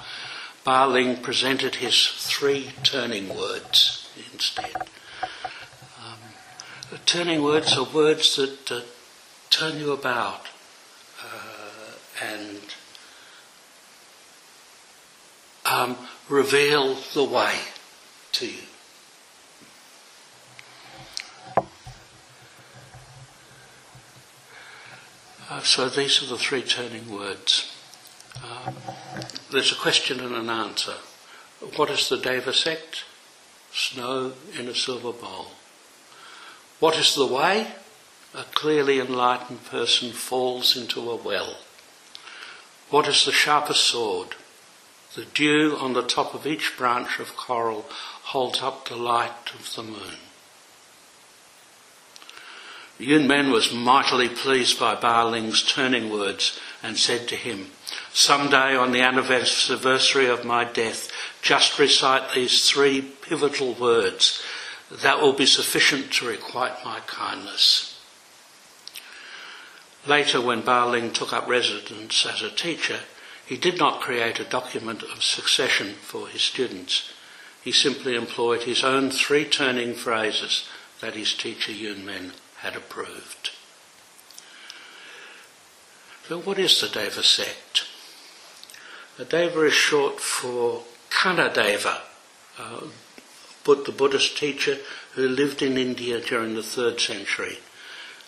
Baling 0.64 1.22
presented 1.22 1.76
his 1.76 2.08
three 2.08 2.70
turning 2.82 3.36
words 3.36 4.08
instead 4.32 4.88
turning 7.06 7.42
words 7.42 7.76
are 7.76 7.84
words 7.84 8.36
that 8.36 8.84
turn 9.50 9.78
you 9.78 9.92
about 9.92 10.48
uh, 11.22 11.92
and 12.22 12.60
um, 15.64 15.96
reveal 16.28 16.94
the 17.14 17.24
way 17.24 17.54
to 18.32 18.46
you. 18.46 18.62
Uh, 25.48 25.60
so 25.60 25.88
these 25.88 26.22
are 26.22 26.26
the 26.26 26.38
three 26.38 26.62
turning 26.62 27.10
words. 27.10 27.74
Um, 28.42 28.74
there's 29.50 29.70
a 29.70 29.76
question 29.76 30.20
and 30.20 30.34
an 30.34 30.48
answer. 30.48 30.94
What 31.76 31.90
is 31.90 32.08
the 32.08 32.16
Deva 32.16 32.54
sect? 32.54 33.04
Snow 33.72 34.32
in 34.58 34.68
a 34.68 34.74
silver 34.74 35.12
bowl. 35.12 35.48
What 36.82 36.98
is 36.98 37.14
the 37.14 37.26
way? 37.26 37.68
A 38.34 38.42
clearly 38.42 38.98
enlightened 38.98 39.64
person 39.66 40.10
falls 40.10 40.76
into 40.76 41.12
a 41.12 41.14
well. 41.14 41.58
What 42.90 43.06
is 43.06 43.24
the 43.24 43.30
sharpest 43.30 43.84
sword? 43.84 44.34
The 45.14 45.24
dew 45.26 45.76
on 45.78 45.92
the 45.92 46.02
top 46.02 46.34
of 46.34 46.44
each 46.44 46.76
branch 46.76 47.20
of 47.20 47.36
coral 47.36 47.86
holds 48.34 48.60
up 48.62 48.88
the 48.88 48.96
light 48.96 49.54
of 49.54 49.72
the 49.76 49.84
moon. 49.84 50.16
Yun 52.98 53.28
Men 53.28 53.52
was 53.52 53.72
mightily 53.72 54.28
pleased 54.28 54.80
by 54.80 54.96
Ba 54.96 55.24
Ling's 55.24 55.62
turning 55.62 56.10
words 56.10 56.58
and 56.82 56.98
said 56.98 57.28
to 57.28 57.36
him, 57.36 57.70
"Some 58.12 58.50
day 58.50 58.74
on 58.74 58.90
the 58.90 59.02
anniversary 59.02 60.26
of 60.26 60.44
my 60.44 60.64
death, 60.64 61.12
just 61.42 61.78
recite 61.78 62.34
these 62.34 62.68
three 62.68 63.02
pivotal 63.02 63.74
words 63.74 64.42
that 65.00 65.20
will 65.20 65.32
be 65.32 65.46
sufficient 65.46 66.12
to 66.12 66.26
requite 66.26 66.84
my 66.84 67.00
kindness. 67.06 67.98
Later, 70.06 70.40
when 70.40 70.62
Baling 70.62 71.12
took 71.12 71.32
up 71.32 71.48
residence 71.48 72.26
as 72.26 72.42
a 72.42 72.50
teacher, 72.50 73.00
he 73.46 73.56
did 73.56 73.78
not 73.78 74.00
create 74.00 74.40
a 74.40 74.44
document 74.44 75.02
of 75.02 75.22
succession 75.22 75.94
for 75.94 76.28
his 76.28 76.42
students. 76.42 77.12
He 77.62 77.72
simply 77.72 78.16
employed 78.16 78.64
his 78.64 78.82
own 78.84 79.10
three 79.10 79.44
turning 79.44 79.94
phrases 79.94 80.68
that 81.00 81.14
his 81.14 81.34
teacher 81.34 81.72
Yun 81.72 81.98
Yunmen 81.98 82.32
had 82.58 82.76
approved. 82.76 83.50
So, 86.28 86.38
what 86.38 86.58
is 86.58 86.80
the 86.80 86.88
Deva 86.88 87.22
sect? 87.22 87.84
The 89.16 89.24
Deva 89.24 89.62
is 89.62 89.74
short 89.74 90.20
for 90.20 90.82
Kanadeva, 91.10 92.00
uh, 92.58 92.80
but 93.64 93.84
the 93.84 93.92
Buddhist 93.92 94.36
teacher 94.36 94.78
who 95.14 95.28
lived 95.28 95.62
in 95.62 95.76
India 95.76 96.20
during 96.20 96.54
the 96.54 96.62
third 96.62 97.00
century 97.00 97.58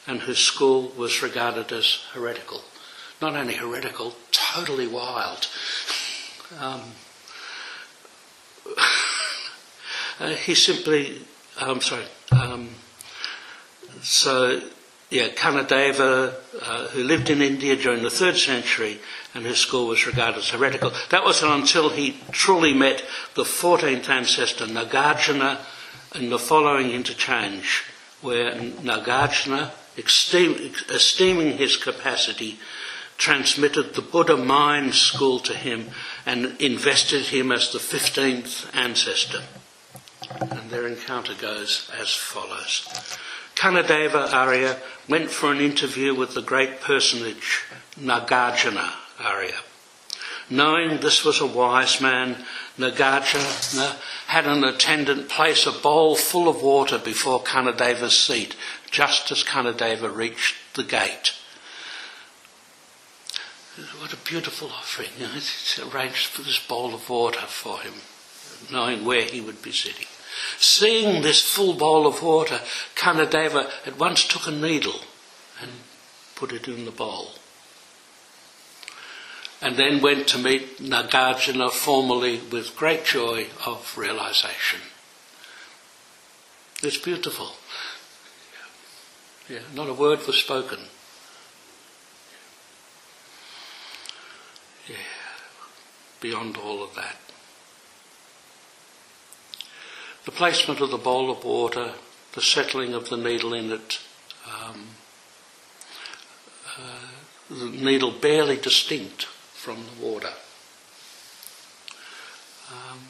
and 0.06 0.20
whose 0.20 0.38
school 0.38 0.92
was 0.96 1.22
regarded 1.22 1.72
as 1.72 2.04
heretical. 2.12 2.62
Not 3.20 3.36
only 3.36 3.54
heretical, 3.54 4.16
totally 4.30 4.86
wild. 4.86 5.46
Um, 6.60 6.82
uh, 10.20 10.28
he 10.30 10.54
simply, 10.54 11.22
I'm 11.58 11.80
sorry, 11.80 12.04
um, 12.32 12.70
so 14.02 14.60
yeah, 15.14 15.28
Kanadeva, 15.28 16.34
uh, 16.60 16.88
who 16.88 17.04
lived 17.04 17.30
in 17.30 17.40
India 17.40 17.76
during 17.76 18.02
the 18.02 18.10
third 18.10 18.36
century 18.36 18.98
and 19.32 19.44
whose 19.44 19.60
school 19.60 19.86
was 19.86 20.08
regarded 20.08 20.38
as 20.38 20.50
heretical. 20.50 20.92
That 21.10 21.22
wasn't 21.22 21.52
until 21.52 21.90
he 21.90 22.18
truly 22.32 22.74
met 22.74 23.04
the 23.36 23.44
14th 23.44 24.08
ancestor, 24.08 24.66
Nagarjuna, 24.66 25.60
in 26.16 26.30
the 26.30 26.38
following 26.38 26.90
interchange, 26.90 27.84
where 28.22 28.56
Nagarjuna, 28.56 29.70
esteem, 29.96 30.74
esteeming 30.88 31.58
his 31.58 31.76
capacity, 31.76 32.58
transmitted 33.16 33.94
the 33.94 34.02
Buddha 34.02 34.36
mind 34.36 34.96
school 34.96 35.38
to 35.38 35.54
him 35.54 35.90
and 36.26 36.60
invested 36.60 37.26
him 37.26 37.52
as 37.52 37.72
the 37.72 37.78
15th 37.78 38.74
ancestor. 38.74 39.42
And 40.40 40.70
their 40.70 40.88
encounter 40.88 41.34
goes 41.34 41.88
as 41.96 42.12
follows. 42.12 42.84
Kanadeva 43.54 44.32
Arya 44.32 44.78
went 45.08 45.30
for 45.30 45.52
an 45.52 45.60
interview 45.60 46.14
with 46.14 46.34
the 46.34 46.42
great 46.42 46.80
personage 46.80 47.62
Nagarjuna 47.98 48.92
Arya. 49.20 49.60
Knowing 50.50 51.00
this 51.00 51.24
was 51.24 51.40
a 51.40 51.46
wise 51.46 52.00
man, 52.00 52.44
Nagarjuna 52.78 53.96
had 54.26 54.46
an 54.46 54.64
attendant 54.64 55.28
place 55.28 55.66
a 55.66 55.72
bowl 55.72 56.16
full 56.16 56.48
of 56.48 56.62
water 56.62 56.98
before 56.98 57.42
Kanadeva's 57.42 58.18
seat, 58.18 58.54
just 58.90 59.30
as 59.30 59.42
Kanadeva 59.42 60.14
reached 60.14 60.56
the 60.74 60.82
gate. 60.82 61.32
What 63.98 64.12
a 64.12 64.16
beautiful 64.16 64.68
offering. 64.68 65.10
It's 65.36 65.78
arranged 65.78 66.26
for 66.26 66.42
this 66.42 66.58
bowl 66.58 66.94
of 66.94 67.08
water 67.08 67.40
for 67.40 67.80
him, 67.80 67.94
knowing 68.70 69.04
where 69.04 69.24
he 69.24 69.40
would 69.40 69.62
be 69.62 69.72
sitting. 69.72 70.06
Seeing 70.58 71.22
this 71.22 71.42
full 71.42 71.74
bowl 71.74 72.06
of 72.06 72.22
water, 72.22 72.60
Kanadeva 72.94 73.70
at 73.86 73.98
once 73.98 74.26
took 74.26 74.46
a 74.46 74.50
needle 74.50 75.00
and 75.60 75.70
put 76.34 76.52
it 76.52 76.68
in 76.68 76.84
the 76.84 76.90
bowl. 76.90 77.32
And 79.60 79.76
then 79.76 80.02
went 80.02 80.28
to 80.28 80.38
meet 80.38 80.78
Nagarjuna 80.78 81.70
formally 81.70 82.40
with 82.52 82.76
great 82.76 83.04
joy 83.04 83.46
of 83.64 83.96
realization. 83.96 84.80
It's 86.82 86.98
beautiful. 86.98 87.52
Yeah, 89.48 89.60
not 89.74 89.88
a 89.88 89.94
word 89.94 90.26
was 90.26 90.36
spoken. 90.36 90.80
Yeah, 94.88 94.96
beyond 96.20 96.56
all 96.58 96.82
of 96.82 96.94
that. 96.94 97.16
The 100.24 100.30
placement 100.30 100.80
of 100.80 100.90
the 100.90 100.96
bowl 100.96 101.30
of 101.30 101.44
water, 101.44 101.92
the 102.32 102.40
settling 102.40 102.94
of 102.94 103.10
the 103.10 103.16
needle 103.18 103.52
in 103.52 103.70
it, 103.70 104.00
um, 104.46 104.86
uh, 106.78 107.08
the 107.50 107.66
needle 107.66 108.10
barely 108.10 108.56
distinct 108.56 109.24
from 109.24 109.84
the 109.84 110.06
water. 110.06 110.32
Um, 112.70 113.08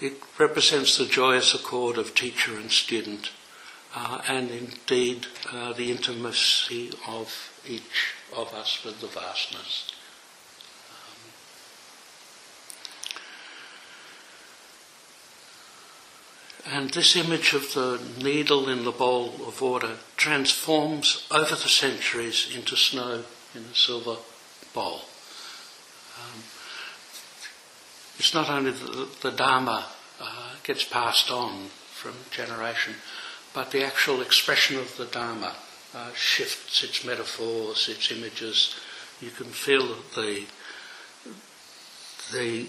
it 0.00 0.20
represents 0.38 0.98
the 0.98 1.06
joyous 1.06 1.54
accord 1.54 1.96
of 1.96 2.14
teacher 2.14 2.54
and 2.54 2.70
student, 2.70 3.30
uh, 3.94 4.20
and 4.28 4.50
indeed 4.50 5.26
uh, 5.50 5.72
the 5.72 5.90
intimacy 5.90 6.92
of 7.08 7.58
each 7.66 8.12
of 8.36 8.52
us 8.52 8.84
with 8.84 9.00
the 9.00 9.06
vastness. 9.06 9.95
And 16.76 16.90
this 16.90 17.16
image 17.16 17.54
of 17.54 17.72
the 17.72 17.98
needle 18.22 18.68
in 18.68 18.84
the 18.84 18.92
bowl 18.92 19.32
of 19.46 19.62
water 19.62 19.96
transforms 20.18 21.26
over 21.30 21.54
the 21.54 21.70
centuries 21.70 22.54
into 22.54 22.76
snow 22.76 23.24
in 23.54 23.62
a 23.62 23.74
silver 23.74 24.16
bowl. 24.74 25.00
Um, 26.20 26.42
it's 28.18 28.34
not 28.34 28.50
only 28.50 28.72
the, 28.72 29.08
the 29.22 29.30
Dharma 29.30 29.86
uh, 30.20 30.50
gets 30.64 30.84
passed 30.84 31.30
on 31.30 31.68
from 31.94 32.12
generation, 32.30 32.96
but 33.54 33.70
the 33.70 33.82
actual 33.82 34.20
expression 34.20 34.76
of 34.76 34.98
the 34.98 35.06
Dharma 35.06 35.54
uh, 35.94 36.12
shifts 36.12 36.84
its 36.84 37.06
metaphors, 37.06 37.88
its 37.88 38.12
images. 38.12 38.76
You 39.22 39.30
can 39.30 39.46
feel 39.46 39.96
the 40.14 40.44
the 42.34 42.66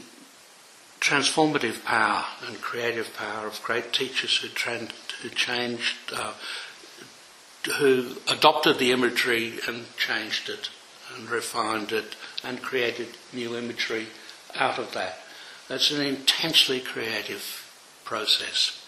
transformative 1.00 1.84
power 1.84 2.26
and 2.46 2.62
creative 2.62 3.14
power 3.16 3.48
of 3.48 3.62
great 3.64 3.94
teachers 3.94 4.38
who, 4.38 4.48
who 5.22 5.30
changed, 5.30 5.96
uh, 6.14 6.34
who 7.80 8.18
adopted 8.30 8.80
the 8.80 8.92
imagery 8.92 9.60
and 9.68 9.86
changed 9.98 10.50
it 10.50 10.70
and 11.16 11.30
refined 11.30 11.92
it 11.92 12.16
and 12.44 12.62
created 12.62 13.08
new 13.34 13.56
imagery 13.56 14.08
out 14.56 14.80
of 14.80 14.94
that. 14.94 15.20
That's 15.68 15.92
an 15.92 16.02
intensely 16.02 16.80
creative 16.80 17.72
process. 18.04 18.84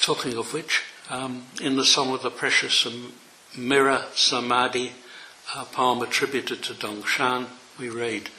Talking 0.00 0.36
of 0.36 0.52
which, 0.52 0.82
um, 1.10 1.46
in 1.60 1.76
the 1.76 1.84
Song 1.84 2.12
of 2.12 2.22
the 2.22 2.30
Precious 2.30 2.86
Mirror 3.56 4.06
Samadhi, 4.14 4.92
a 5.54 5.64
poem 5.64 6.02
attributed 6.02 6.62
to 6.64 6.74
Dongshan, 6.74 7.46
we 7.82 7.88
read, 7.88 8.30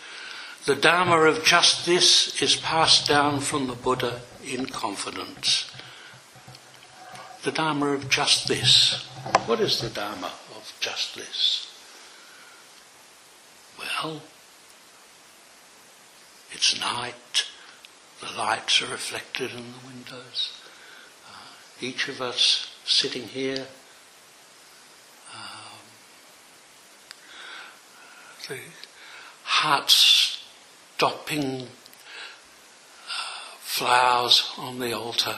The 0.66 0.76
Dharma 0.76 1.18
of 1.24 1.44
just 1.44 1.86
this 1.86 2.42
is 2.42 2.56
passed 2.56 3.10
down 3.10 3.42
from 3.42 3.68
the 3.68 3.76
Buddha 3.76 4.22
in 4.42 4.68
confidence. 4.68 5.70
The 7.44 7.52
Dharma 7.52 7.88
of 7.88 8.10
just 8.10 8.48
this. 8.48 9.04
What 9.46 9.60
is 9.60 9.82
the 9.82 9.90
Dharma 9.90 10.32
of 10.56 10.74
just 10.80 11.16
this? 11.16 11.70
Well, 13.78 14.22
it's 16.54 16.80
night. 16.80 17.46
The 18.22 18.32
lights 18.38 18.82
are 18.82 18.88
reflected 18.88 19.52
in 19.52 19.58
the 19.58 19.86
windows. 19.86 20.54
Uh, 21.28 21.36
each 21.82 22.08
of 22.08 22.22
us 22.22 22.72
sitting 22.86 23.24
here 23.24 23.68
um, 25.36 25.80
the 28.48 28.60
heart 29.54 29.90
stopping 29.92 31.62
uh, 31.62 31.68
flowers 33.60 34.52
on 34.58 34.80
the 34.80 34.92
altar, 34.94 35.38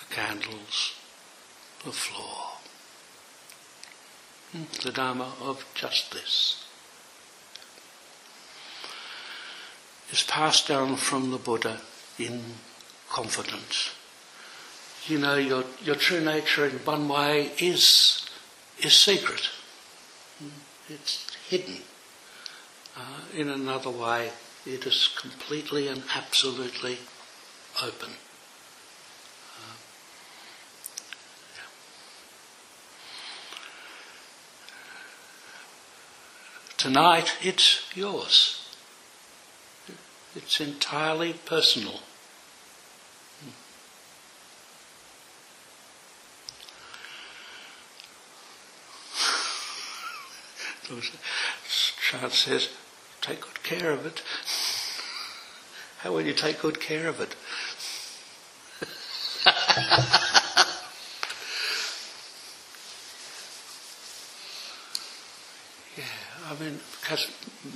the 0.00 0.14
candles, 0.14 0.94
the 1.84 1.90
floor. 1.90 2.58
Hmm, 4.52 4.64
the 4.84 4.92
Dharma 4.92 5.32
of 5.40 5.64
just 5.74 6.12
this 6.12 6.64
is 10.12 10.22
passed 10.22 10.68
down 10.68 10.96
from 10.96 11.30
the 11.30 11.38
Buddha 11.38 11.80
in 12.18 12.42
confidence. 13.08 13.94
You 15.06 15.18
know, 15.18 15.36
your, 15.36 15.64
your 15.82 15.94
true 15.94 16.20
nature 16.20 16.66
in 16.66 16.72
one 16.84 17.08
way 17.08 17.50
is, 17.58 18.28
is 18.78 18.94
secret. 18.94 19.48
Hmm, 20.38 20.60
it's 20.88 21.26
hidden. 21.48 21.78
Uh, 23.00 23.04
in 23.34 23.48
another 23.48 23.88
way, 23.88 24.30
it 24.66 24.84
is 24.84 25.08
completely 25.18 25.88
and 25.88 26.02
absolutely 26.14 26.98
open. 27.82 28.10
Uh, 29.56 29.76
Tonight, 36.76 37.38
it's 37.40 37.86
yours. 37.94 38.68
It's 40.36 40.60
entirely 40.60 41.32
personal. 41.32 42.00
Child 52.10 52.32
says, 52.32 52.68
take 53.20 53.40
good 53.40 53.62
care 53.62 53.90
of 53.92 54.06
it. 54.06 54.22
How 55.98 56.12
will 56.12 56.22
you 56.22 56.32
take 56.32 56.60
good 56.60 56.80
care 56.80 57.08
of 57.08 57.20
it? 57.20 57.34
yeah, 65.96 66.04
I 66.46 66.54
mean, 66.58 66.74
it 66.74 67.06
has 67.08 67.26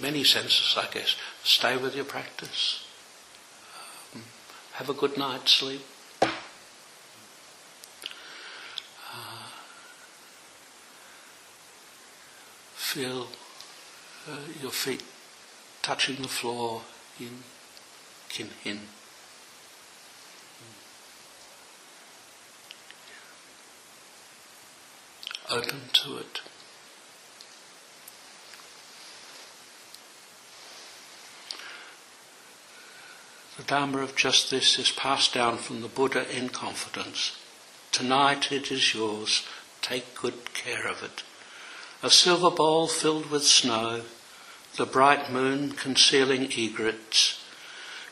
many 0.01 0.25
senses, 0.25 0.75
I 0.77 0.87
guess. 0.93 1.17
Stay 1.43 1.77
with 1.77 1.95
your 1.95 2.07
practice. 2.07 2.87
Um, 4.15 4.23
have 4.75 4.89
a 4.89 4.95
good 4.95 5.19
night's 5.19 5.53
sleep. 5.53 5.83
Uh, 6.23 6.29
feel 12.75 13.29
uh, 14.31 14.39
your 14.63 14.71
feet 14.71 15.03
touching 15.85 16.17
the 16.23 16.29
floor 16.29 16.81
in 17.21 17.45
kin 18.31 18.49
hin. 18.63 18.81
Open 25.51 25.81
to 25.93 26.17
it. 26.17 26.41
The 33.59 33.63
Dharma 33.65 33.99
of 33.99 34.17
just 34.17 34.51
this 34.51 34.79
is 34.79 34.91
passed 34.91 35.35
down 35.35 35.59
from 35.59 35.83
the 35.83 35.89
Buddha 35.89 36.25
in 36.35 36.49
confidence. 36.49 37.39
Tonight 37.93 38.51
it 38.51 38.73
is 38.73 38.95
yours. 38.95 39.43
Take 39.83 40.15
good 40.15 40.55
care 40.55 40.89
of 40.89 41.03
it. 41.03 41.23
A 42.03 42.09
silver 42.09 42.51
bowl 42.51 42.89
filled 42.89 43.31
with 43.31 43.45
snow, 43.45 44.01
the 44.77 44.87
bright 44.87 45.31
moon 45.31 45.73
concealing 45.73 46.51
egrets. 46.53 47.41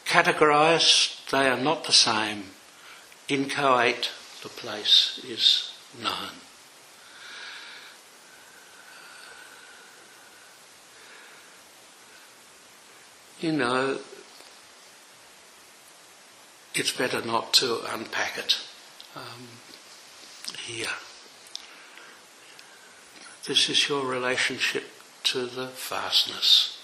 Categorized, 0.07 1.31
they 1.31 1.48
are 1.48 1.59
not 1.59 1.85
the 1.85 1.92
same. 1.92 2.44
Inchoate, 3.29 4.11
the 4.42 4.48
place 4.48 5.20
is 5.25 5.72
known. 6.01 6.31
You 13.40 13.53
know, 13.53 13.98
it's 16.75 16.92
better 16.92 17.25
not 17.25 17.53
to 17.55 17.81
unpack 17.92 18.38
it 18.38 18.59
um, 19.16 19.48
here. 20.59 20.87
this 23.48 23.68
is 23.68 23.88
your 23.88 24.07
relationship 24.07 25.01
to 25.24 25.46
the 25.46 25.66
vastness. 25.66 26.78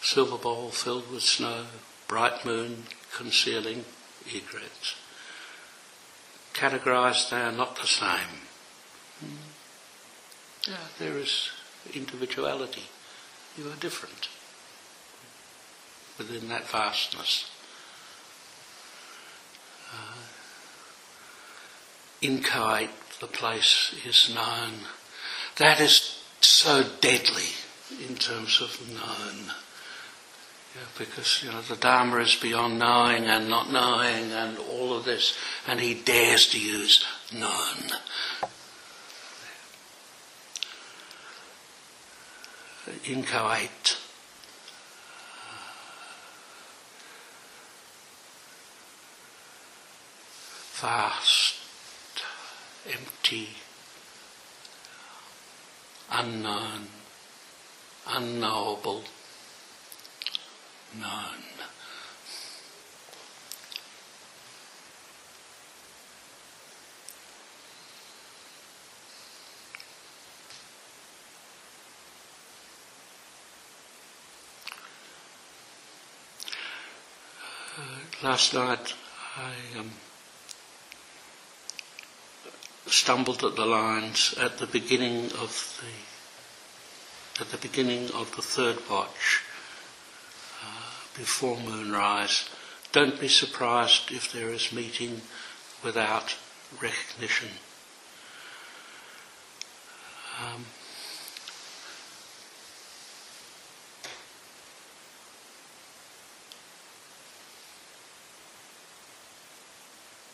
Silver 0.00 0.38
bowl 0.38 0.70
filled 0.70 1.10
with 1.10 1.22
snow, 1.22 1.66
bright 2.06 2.44
moon 2.44 2.84
concealing 3.14 3.84
egrets. 4.26 4.94
Categorized, 6.54 7.30
they 7.30 7.40
are 7.40 7.52
not 7.52 7.76
the 7.76 7.86
same. 7.86 8.42
Yeah, 10.66 10.76
there 10.98 11.18
is 11.18 11.50
individuality. 11.94 12.84
You 13.56 13.68
are 13.70 13.76
different 13.76 14.28
within 16.16 16.48
that 16.48 16.68
vastness. 16.68 17.50
Uh, 19.92 20.37
inchoate, 22.20 22.90
the 23.20 23.26
place 23.26 23.94
is 24.04 24.32
known. 24.34 24.72
That 25.56 25.80
is 25.80 26.22
so 26.40 26.84
deadly 27.00 27.50
in 28.08 28.16
terms 28.16 28.60
of 28.60 28.80
known. 28.88 29.52
Yeah, 30.74 30.82
because 30.98 31.42
you 31.42 31.50
know 31.50 31.62
the 31.62 31.76
Dharma 31.76 32.18
is 32.18 32.34
beyond 32.34 32.78
knowing 32.78 33.24
and 33.24 33.48
not 33.48 33.72
knowing 33.72 34.30
and 34.32 34.58
all 34.58 34.96
of 34.96 35.04
this, 35.04 35.36
and 35.66 35.80
he 35.80 35.94
dares 35.94 36.46
to 36.48 36.60
use 36.60 37.04
known. 37.32 37.90
Inchoate. 43.04 43.96
Vast, 50.80 51.37
empty, 52.90 53.48
unknown, 56.10 56.88
unknowable. 58.06 59.04
None. 60.98 61.44
Uh, 77.76 78.26
last 78.26 78.54
night 78.54 78.94
I 79.36 79.78
um, 79.78 79.90
stumbled 82.92 83.44
at 83.44 83.56
the 83.56 83.66
lines 83.66 84.34
at 84.38 84.58
the 84.58 84.66
beginning 84.66 85.26
of 85.32 85.80
the 85.80 87.42
at 87.42 87.50
the 87.50 87.56
beginning 87.58 88.10
of 88.12 88.34
the 88.34 88.42
third 88.42 88.78
watch 88.90 89.42
before 91.18 91.58
moonrise. 91.58 92.48
Don't 92.92 93.20
be 93.20 93.28
surprised 93.28 94.12
if 94.12 94.32
there 94.32 94.50
is 94.50 94.72
meeting 94.72 95.20
without 95.82 96.36
recognition. 96.80 97.48
Um, 100.40 100.64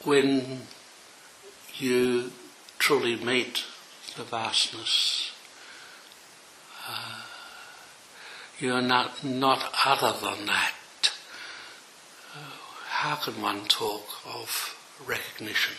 when 0.04 0.60
you 1.78 2.30
truly 2.84 3.16
meet 3.16 3.64
the 4.14 4.24
vastness, 4.24 5.32
uh, 6.86 7.22
you 8.58 8.74
are 8.74 8.82
not, 8.82 9.24
not 9.24 9.72
other 9.86 10.12
than 10.20 10.44
that. 10.44 10.74
how 12.88 13.14
can 13.14 13.40
one 13.40 13.64
talk 13.68 14.04
of 14.26 14.76
recognition 15.06 15.76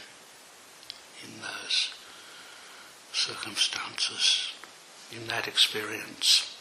in 1.23 1.29
those 1.41 1.93
circumstances, 3.13 4.51
in 5.11 5.27
that 5.27 5.47
experience? 5.47 6.54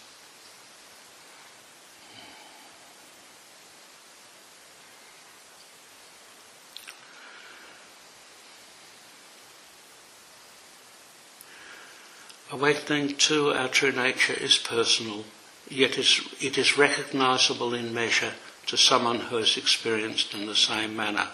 Awakening 12.55 13.17
to 13.17 13.51
our 13.51 13.67
true 13.67 13.91
nature 13.91 14.33
is 14.33 14.59
personal 14.59 15.25
yet 15.69 15.99
it 15.99 16.57
is 16.57 16.79
recognizable 16.79 17.75
in 17.75 17.93
measure 17.93 18.35
to 18.67 18.77
someone 18.77 19.19
who 19.19 19.39
has 19.39 19.57
experienced 19.57 20.35
in 20.35 20.47
the 20.47 20.55
same 20.55 20.95
manner. 20.95 21.27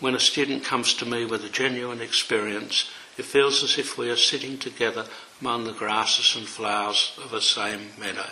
When 0.00 0.16
a 0.16 0.18
student 0.18 0.64
comes 0.64 0.94
to 0.94 1.06
me 1.06 1.24
with 1.24 1.44
a 1.44 1.48
genuine 1.48 2.00
experience, 2.00 2.90
it 3.16 3.24
feels 3.24 3.62
as 3.62 3.78
if 3.78 3.96
we 3.96 4.10
are 4.10 4.16
sitting 4.16 4.58
together 4.58 5.06
among 5.40 5.62
the 5.62 5.72
grasses 5.72 6.34
and 6.34 6.48
flowers 6.48 7.16
of 7.22 7.32
a 7.32 7.40
same 7.40 7.90
meadow. 7.96 8.30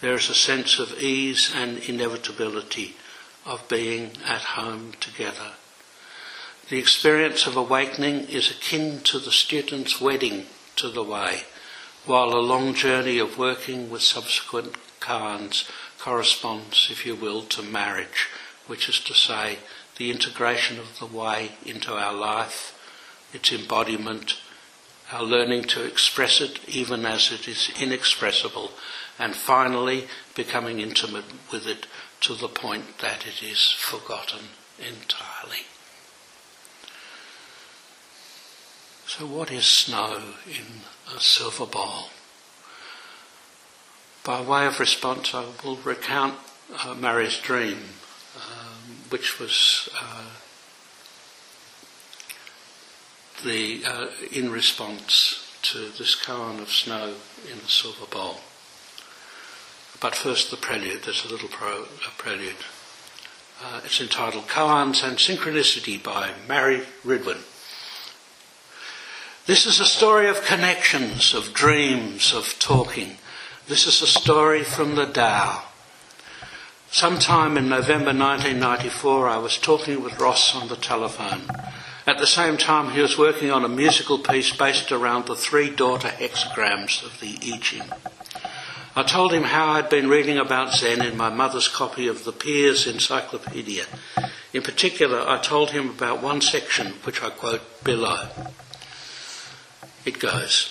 There 0.00 0.14
is 0.14 0.28
a 0.28 0.34
sense 0.34 0.80
of 0.80 1.00
ease 1.00 1.52
and 1.54 1.78
inevitability 1.88 2.96
of 3.46 3.68
being 3.68 4.10
at 4.26 4.42
home 4.42 4.94
together. 4.98 5.52
The 6.68 6.80
experience 6.80 7.46
of 7.46 7.56
awakening 7.56 8.24
is 8.24 8.50
akin 8.50 9.02
to 9.04 9.20
the 9.20 9.30
student's 9.30 10.00
wedding 10.00 10.46
to 10.76 10.88
the 10.88 11.02
way 11.02 11.42
while 12.06 12.34
a 12.34 12.40
long 12.40 12.74
journey 12.74 13.18
of 13.18 13.38
working 13.38 13.88
with 13.88 14.02
subsequent 14.02 14.76
koans 15.00 15.70
corresponds, 15.98 16.88
if 16.90 17.06
you 17.06 17.14
will, 17.14 17.42
to 17.42 17.62
marriage, 17.62 18.28
which 18.66 18.88
is 18.88 19.00
to 19.00 19.14
say, 19.14 19.58
the 19.96 20.10
integration 20.10 20.78
of 20.78 20.98
the 20.98 21.06
way 21.06 21.52
into 21.64 21.94
our 21.94 22.12
life, 22.12 22.78
its 23.32 23.52
embodiment, 23.52 24.34
our 25.12 25.22
learning 25.22 25.62
to 25.62 25.84
express 25.84 26.40
it 26.40 26.60
even 26.68 27.06
as 27.06 27.32
it 27.32 27.48
is 27.48 27.70
inexpressible, 27.80 28.72
and 29.18 29.34
finally 29.34 30.06
becoming 30.34 30.80
intimate 30.80 31.24
with 31.50 31.66
it 31.66 31.86
to 32.20 32.34
the 32.34 32.48
point 32.48 32.98
that 32.98 33.26
it 33.26 33.42
is 33.42 33.72
forgotten 33.78 34.48
entirely. 34.78 35.64
So, 39.06 39.26
what 39.26 39.52
is 39.52 39.66
snow 39.66 40.18
in 40.46 40.80
a 41.14 41.20
silver 41.20 41.66
bowl? 41.66 42.08
By 44.24 44.40
way 44.40 44.66
of 44.66 44.80
response, 44.80 45.34
I 45.34 45.44
will 45.62 45.76
recount 45.76 46.34
uh, 46.82 46.94
Mary's 46.94 47.38
dream, 47.38 47.78
um, 48.34 48.96
which 49.10 49.38
was 49.38 49.90
uh, 49.94 50.24
the 53.44 53.84
uh, 53.86 54.06
in 54.32 54.50
response 54.50 55.58
to 55.62 55.90
this 55.90 56.16
koan 56.16 56.60
of 56.60 56.70
snow 56.70 57.14
in 57.50 57.58
the 57.58 57.68
silver 57.68 58.06
bowl. 58.06 58.40
But 60.00 60.14
first, 60.14 60.50
the 60.50 60.56
prelude. 60.56 61.02
There's 61.02 61.24
a 61.24 61.28
little 61.28 61.48
pro, 61.48 61.82
a 61.82 62.10
prelude. 62.16 62.64
Uh, 63.62 63.82
it's 63.84 64.00
entitled 64.00 64.48
Koans 64.48 65.06
and 65.06 65.18
Synchronicity 65.18 66.02
by 66.02 66.32
Mary 66.48 66.82
Ridwin. 67.04 67.42
This 69.46 69.66
is 69.66 69.78
a 69.78 69.84
story 69.84 70.30
of 70.30 70.42
connections, 70.46 71.34
of 71.34 71.52
dreams, 71.52 72.32
of 72.32 72.58
talking. 72.58 73.18
This 73.68 73.86
is 73.86 74.00
a 74.00 74.06
story 74.06 74.64
from 74.64 74.94
the 74.94 75.04
Tao. 75.04 75.64
Sometime 76.90 77.58
in 77.58 77.68
November 77.68 78.14
1994, 78.14 79.28
I 79.28 79.36
was 79.36 79.58
talking 79.58 80.02
with 80.02 80.18
Ross 80.18 80.54
on 80.54 80.68
the 80.68 80.76
telephone. 80.76 81.42
At 82.06 82.16
the 82.16 82.26
same 82.26 82.56
time, 82.56 82.92
he 82.92 83.02
was 83.02 83.18
working 83.18 83.50
on 83.50 83.66
a 83.66 83.68
musical 83.68 84.18
piece 84.18 84.56
based 84.56 84.90
around 84.90 85.26
the 85.26 85.36
three 85.36 85.68
daughter 85.68 86.08
hexagrams 86.08 87.04
of 87.04 87.20
the 87.20 87.38
I 87.42 87.58
Ching. 87.58 87.90
I 88.96 89.02
told 89.02 89.34
him 89.34 89.42
how 89.42 89.72
I'd 89.72 89.90
been 89.90 90.08
reading 90.08 90.38
about 90.38 90.72
Zen 90.72 91.04
in 91.04 91.18
my 91.18 91.28
mother's 91.28 91.68
copy 91.68 92.08
of 92.08 92.24
the 92.24 92.32
Pears 92.32 92.86
Encyclopedia. 92.86 93.84
In 94.54 94.62
particular, 94.62 95.20
I 95.20 95.36
told 95.36 95.72
him 95.72 95.90
about 95.90 96.22
one 96.22 96.40
section, 96.40 96.94
which 97.04 97.22
I 97.22 97.28
quote 97.28 97.84
below 97.84 98.30
it 100.04 100.18
goes. 100.18 100.70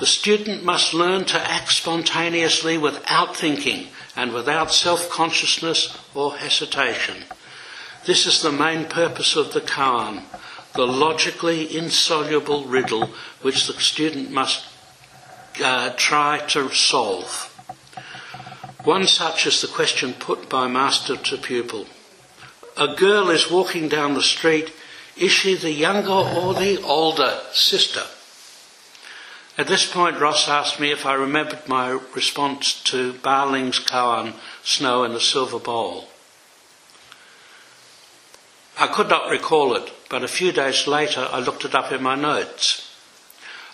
The 0.00 0.06
student 0.06 0.64
must 0.64 0.92
learn 0.92 1.24
to 1.26 1.40
act 1.40 1.72
spontaneously 1.72 2.76
without 2.76 3.36
thinking 3.36 3.88
and 4.16 4.32
without 4.32 4.72
self 4.72 5.08
consciousness 5.08 5.96
or 6.14 6.36
hesitation. 6.36 7.24
This 8.04 8.26
is 8.26 8.42
the 8.42 8.52
main 8.52 8.84
purpose 8.86 9.36
of 9.36 9.52
the 9.52 9.60
koan, 9.60 10.22
the 10.74 10.86
logically 10.86 11.74
insoluble 11.76 12.64
riddle 12.64 13.10
which 13.40 13.66
the 13.66 13.74
student 13.74 14.30
must 14.30 14.66
uh, 15.62 15.90
try 15.96 16.38
to 16.48 16.68
solve. 16.70 17.48
One 18.84 19.06
such 19.06 19.46
is 19.46 19.60
the 19.62 19.68
question 19.68 20.12
put 20.12 20.48
by 20.48 20.66
master 20.66 21.16
to 21.16 21.36
pupil. 21.36 21.86
A 22.76 22.94
girl 22.96 23.30
is 23.30 23.50
walking 23.50 23.88
down 23.88 24.14
the 24.14 24.22
street 24.22 24.72
Is 25.16 25.30
she 25.32 25.54
the 25.54 25.70
younger 25.70 26.10
or 26.10 26.54
the 26.54 26.80
older 26.82 27.40
sister? 27.52 28.02
At 29.58 29.66
this 29.66 29.90
point, 29.90 30.18
Ross 30.18 30.48
asked 30.48 30.80
me 30.80 30.90
if 30.90 31.04
I 31.04 31.12
remembered 31.12 31.68
my 31.68 31.90
response 32.14 32.82
to 32.84 33.12
Baling's 33.12 33.78
koan, 33.78 34.34
Snow 34.62 35.04
in 35.04 35.12
a 35.12 35.20
Silver 35.20 35.58
Bowl. 35.58 36.08
I 38.78 38.86
could 38.86 39.10
not 39.10 39.30
recall 39.30 39.76
it, 39.76 39.92
but 40.08 40.24
a 40.24 40.28
few 40.28 40.52
days 40.52 40.86
later 40.86 41.28
I 41.30 41.40
looked 41.40 41.66
it 41.66 41.74
up 41.74 41.92
in 41.92 42.02
my 42.02 42.14
notes. 42.14 42.88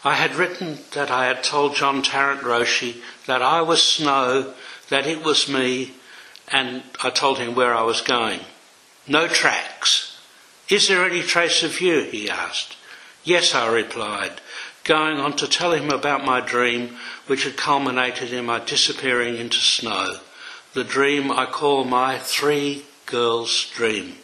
I 0.05 0.15
had 0.15 0.35
written 0.35 0.79
that 0.93 1.11
I 1.11 1.27
had 1.27 1.45
told 1.45 1.77
John 1.77 2.03
Tarrant 2.03 2.43
Roshi 2.43 3.01
that 3.27 3.43
I 3.43 3.63
was 3.63 3.83
Snow, 3.83 4.55
that 4.89 5.07
it 5.07 5.23
was 5.23 5.49
me, 5.49 5.95
and 6.49 6.83
I 7.03 7.11
told 7.11 7.39
him 7.39 7.55
where 7.55 7.75
I 7.75 7.83
was 7.83 8.01
going. 8.01 8.41
No 9.07 9.29
tracks. 9.29 10.21
Is 10.69 10.89
there 10.89 11.05
any 11.05 11.23
trace 11.23 11.63
of 11.63 11.81
you? 11.81 12.03
he 12.03 12.29
asked. 12.29 12.77
Yes, 13.25 13.55
I 13.55 13.73
replied, 13.73 14.41
going 14.89 15.19
on 15.19 15.37
to 15.37 15.47
tell 15.47 15.73
him 15.73 15.91
about 15.91 16.25
my 16.25 16.41
dream, 16.41 16.97
which 17.27 17.45
had 17.45 17.59
culminated 17.59 18.33
in 18.33 18.47
my 18.47 18.59
disappearing 18.59 19.37
into 19.37 19.59
snow, 19.59 20.17
the 20.73 20.83
dream 20.83 21.31
I 21.31 21.45
call 21.45 21.85
my 21.85 22.19
three 22.19 22.87
girls' 23.05 23.71
dream. 23.75 24.17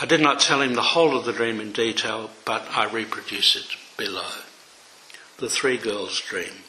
I 0.00 0.06
did 0.06 0.20
not 0.20 0.40
tell 0.40 0.60
him 0.60 0.74
the 0.74 0.82
whole 0.82 1.16
of 1.16 1.24
the 1.24 1.32
dream 1.32 1.60
in 1.60 1.70
detail, 1.70 2.30
but 2.44 2.66
I 2.72 2.86
reproduce 2.86 3.54
it 3.54 3.76
below. 3.96 4.30
The 5.38 5.48
three 5.48 5.76
girls' 5.76 6.20
dream. 6.20 6.64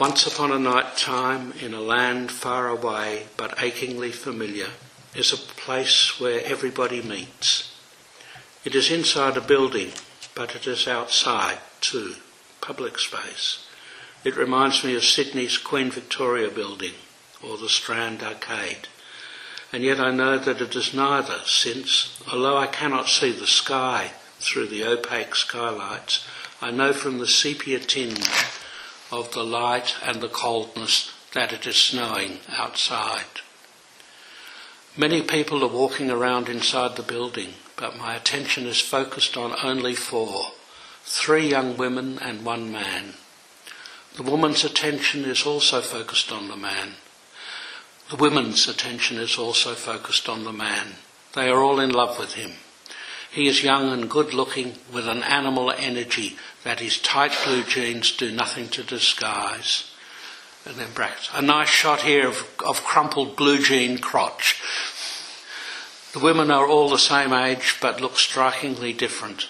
Once 0.00 0.26
upon 0.26 0.50
a 0.50 0.58
night 0.58 0.96
time, 0.96 1.52
in 1.60 1.74
a 1.74 1.80
land 1.80 2.32
far 2.32 2.68
away 2.68 3.26
but 3.36 3.62
achingly 3.62 4.10
familiar, 4.10 4.70
is 5.14 5.32
a 5.32 5.36
place 5.36 6.18
where 6.18 6.40
everybody 6.44 7.02
meets. 7.02 7.72
It 8.64 8.74
is 8.74 8.90
inside 8.90 9.36
a 9.36 9.40
building, 9.40 9.92
but 10.34 10.54
it 10.54 10.66
is 10.66 10.86
outside 10.86 11.58
too, 11.80 12.14
public 12.60 12.98
space. 12.98 13.66
It 14.24 14.36
reminds 14.36 14.84
me 14.84 14.94
of 14.96 15.04
Sydney's 15.04 15.56
Queen 15.56 15.90
Victoria 15.90 16.50
building 16.50 16.94
or 17.42 17.56
the 17.56 17.68
Strand 17.68 18.22
Arcade. 18.22 18.88
And 19.72 19.82
yet 19.82 20.00
I 20.00 20.10
know 20.10 20.36
that 20.36 20.60
it 20.60 20.74
is 20.74 20.92
neither, 20.92 21.38
since, 21.46 22.20
although 22.30 22.58
I 22.58 22.66
cannot 22.66 23.08
see 23.08 23.32
the 23.32 23.46
sky 23.46 24.12
through 24.40 24.66
the 24.66 24.84
opaque 24.84 25.34
skylights, 25.34 26.26
I 26.60 26.70
know 26.70 26.92
from 26.92 27.18
the 27.18 27.26
sepia 27.26 27.78
tinge 27.78 28.26
of 29.10 29.32
the 29.32 29.44
light 29.44 29.94
and 30.02 30.20
the 30.20 30.28
coldness 30.28 31.12
that 31.32 31.52
it 31.52 31.66
is 31.66 31.76
snowing 31.76 32.40
outside. 32.50 33.40
Many 34.96 35.22
people 35.22 35.62
are 35.62 35.68
walking 35.68 36.10
around 36.10 36.48
inside 36.48 36.96
the 36.96 37.02
building, 37.02 37.54
but 37.80 37.96
my 37.96 38.14
attention 38.14 38.66
is 38.66 38.80
focused 38.80 39.36
on 39.36 39.56
only 39.64 39.94
four 39.94 40.52
three 41.02 41.48
young 41.48 41.76
women 41.76 42.18
and 42.20 42.44
one 42.44 42.70
man. 42.70 43.14
The 44.16 44.22
woman's 44.22 44.64
attention 44.64 45.24
is 45.24 45.44
also 45.44 45.80
focused 45.80 46.30
on 46.30 46.48
the 46.48 46.56
man. 46.56 46.92
The 48.10 48.16
women's 48.16 48.68
attention 48.68 49.18
is 49.18 49.38
also 49.38 49.74
focused 49.74 50.28
on 50.28 50.44
the 50.44 50.52
man. 50.52 50.96
They 51.34 51.48
are 51.48 51.62
all 51.62 51.80
in 51.80 51.90
love 51.90 52.18
with 52.18 52.34
him. 52.34 52.52
He 53.30 53.46
is 53.46 53.62
young 53.62 53.92
and 53.92 54.10
good 54.10 54.34
looking 54.34 54.74
with 54.92 55.06
an 55.06 55.22
animal 55.22 55.70
energy 55.70 56.36
that 56.64 56.80
his 56.80 56.98
tight 56.98 57.32
blue 57.44 57.62
jeans 57.62 58.10
do 58.16 58.32
nothing 58.32 58.68
to 58.70 58.82
disguise. 58.82 59.90
And 60.66 60.74
then 60.74 60.92
brackets. 60.92 61.30
A 61.32 61.40
nice 61.40 61.68
shot 61.68 62.02
here 62.02 62.28
of, 62.28 62.46
of 62.66 62.84
crumpled 62.84 63.36
blue 63.36 63.62
jean 63.62 63.98
crotch. 63.98 64.60
The 66.12 66.18
women 66.18 66.50
are 66.50 66.66
all 66.66 66.88
the 66.88 66.98
same 66.98 67.32
age 67.32 67.76
but 67.80 68.00
look 68.00 68.18
strikingly 68.18 68.92
different. 68.92 69.46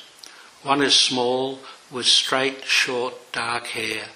One 0.63 0.83
is 0.83 0.95
small 0.95 1.61
with 1.91 2.05
straight, 2.05 2.65
short, 2.65 3.33
dark 3.33 3.69
hair, 3.69 4.09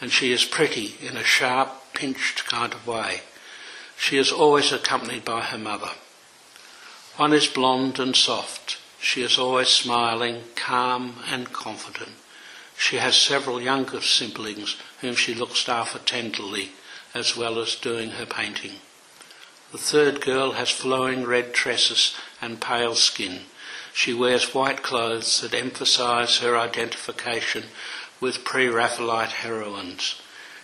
and 0.00 0.12
she 0.12 0.30
is 0.30 0.44
pretty 0.44 0.94
in 1.00 1.16
a 1.16 1.24
sharp, 1.24 1.92
pinched 1.94 2.44
kind 2.46 2.72
of 2.72 2.86
way. 2.86 3.22
She 3.96 4.16
is 4.16 4.30
always 4.30 4.70
accompanied 4.70 5.24
by 5.24 5.40
her 5.40 5.58
mother. 5.58 5.90
One 7.16 7.32
is 7.32 7.48
blonde 7.48 7.98
and 7.98 8.14
soft. 8.14 8.78
She 9.00 9.22
is 9.22 9.36
always 9.36 9.68
smiling, 9.68 10.44
calm 10.54 11.16
and 11.28 11.52
confident. 11.52 12.12
She 12.76 12.96
has 12.96 13.16
several 13.16 13.60
younger 13.60 14.00
siblings 14.00 14.76
whom 15.00 15.16
she 15.16 15.34
looks 15.34 15.68
after 15.68 15.98
tenderly, 15.98 16.70
as 17.12 17.36
well 17.36 17.58
as 17.58 17.74
doing 17.74 18.10
her 18.10 18.26
painting. 18.26 18.76
The 19.70 19.78
third 19.78 20.22
girl 20.22 20.52
has 20.52 20.70
flowing 20.70 21.26
red 21.26 21.52
tresses 21.52 22.16
and 22.40 22.60
pale 22.60 22.94
skin. 22.94 23.42
She 23.92 24.14
wears 24.14 24.54
white 24.54 24.82
clothes 24.82 25.42
that 25.42 25.54
emphasize 25.54 26.38
her 26.38 26.56
identification 26.56 27.64
with 28.18 28.44
pre-Raphaelite 28.44 29.32
heroines. 29.32 30.20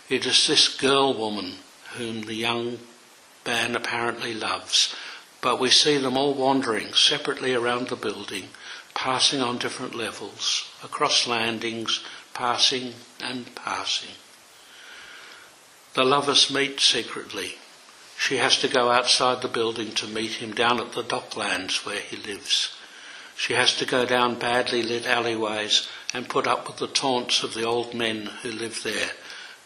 It 0.09 0.25
is 0.25 0.47
this 0.47 0.67
girl 0.67 1.13
woman 1.13 1.57
whom 1.97 2.21
the 2.21 2.33
young 2.33 2.79
man 3.45 3.75
apparently 3.75 4.33
loves, 4.33 4.95
but 5.39 5.59
we 5.59 5.69
see 5.69 5.97
them 5.97 6.17
all 6.17 6.33
wandering 6.33 6.93
separately 6.93 7.53
around 7.53 7.89
the 7.89 7.95
building, 7.95 8.49
passing 8.95 9.41
on 9.41 9.59
different 9.59 9.93
levels, 9.93 10.67
across 10.83 11.27
landings, 11.27 12.03
passing 12.33 12.93
and 13.21 13.53
passing. 13.53 14.15
The 15.93 16.03
lovers 16.03 16.51
meet 16.51 16.79
secretly. 16.79 17.55
She 18.27 18.37
has 18.37 18.57
to 18.61 18.67
go 18.67 18.89
outside 18.89 19.43
the 19.43 19.47
building 19.47 19.91
to 19.91 20.07
meet 20.07 20.41
him 20.41 20.55
down 20.55 20.79
at 20.79 20.93
the 20.93 21.03
docklands 21.03 21.85
where 21.85 21.99
he 21.99 22.17
lives. 22.17 22.75
She 23.37 23.53
has 23.53 23.75
to 23.77 23.85
go 23.85 24.03
down 24.03 24.39
badly 24.39 24.81
lit 24.81 25.05
alleyways 25.05 25.87
and 26.11 26.27
put 26.27 26.47
up 26.47 26.67
with 26.67 26.77
the 26.77 26.87
taunts 26.87 27.43
of 27.43 27.53
the 27.53 27.65
old 27.65 27.93
men 27.93 28.25
who 28.41 28.49
live 28.51 28.81
there. 28.81 29.11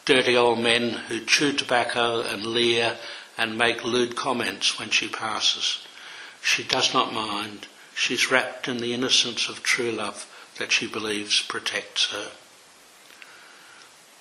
Dirty 0.04 0.36
old 0.36 0.60
men 0.60 0.90
who 1.08 1.24
chew 1.24 1.54
tobacco 1.54 2.22
and 2.22 2.46
leer 2.46 2.98
and 3.38 3.58
make 3.58 3.86
lewd 3.86 4.18
comments 4.18 4.78
when 4.78 4.90
she 4.90 5.08
passes. 5.08 5.88
She 6.42 6.66
does 6.66 6.94
not 6.94 7.14
mind. 7.14 7.68
She's 7.96 8.30
wrapped 8.30 8.68
in 8.68 8.80
the 8.80 8.94
innocence 8.94 9.48
of 9.48 9.64
true 9.64 9.94
love 9.94 10.26
that 10.58 10.74
she 10.74 10.86
believes 10.86 11.42
protects 11.42 12.12
her. 12.12 12.32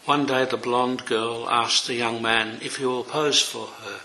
One 0.05 0.27
day 0.27 0.45
the 0.45 0.57
blonde 0.57 1.07
girl 1.07 1.51
asks 1.51 1.89
the 1.89 1.95
young 1.95 2.23
man 2.23 2.61
if 2.63 2.77
he 2.77 2.87
will 2.87 3.03
pose 3.03 3.43
for 3.43 3.67
her. 3.67 3.99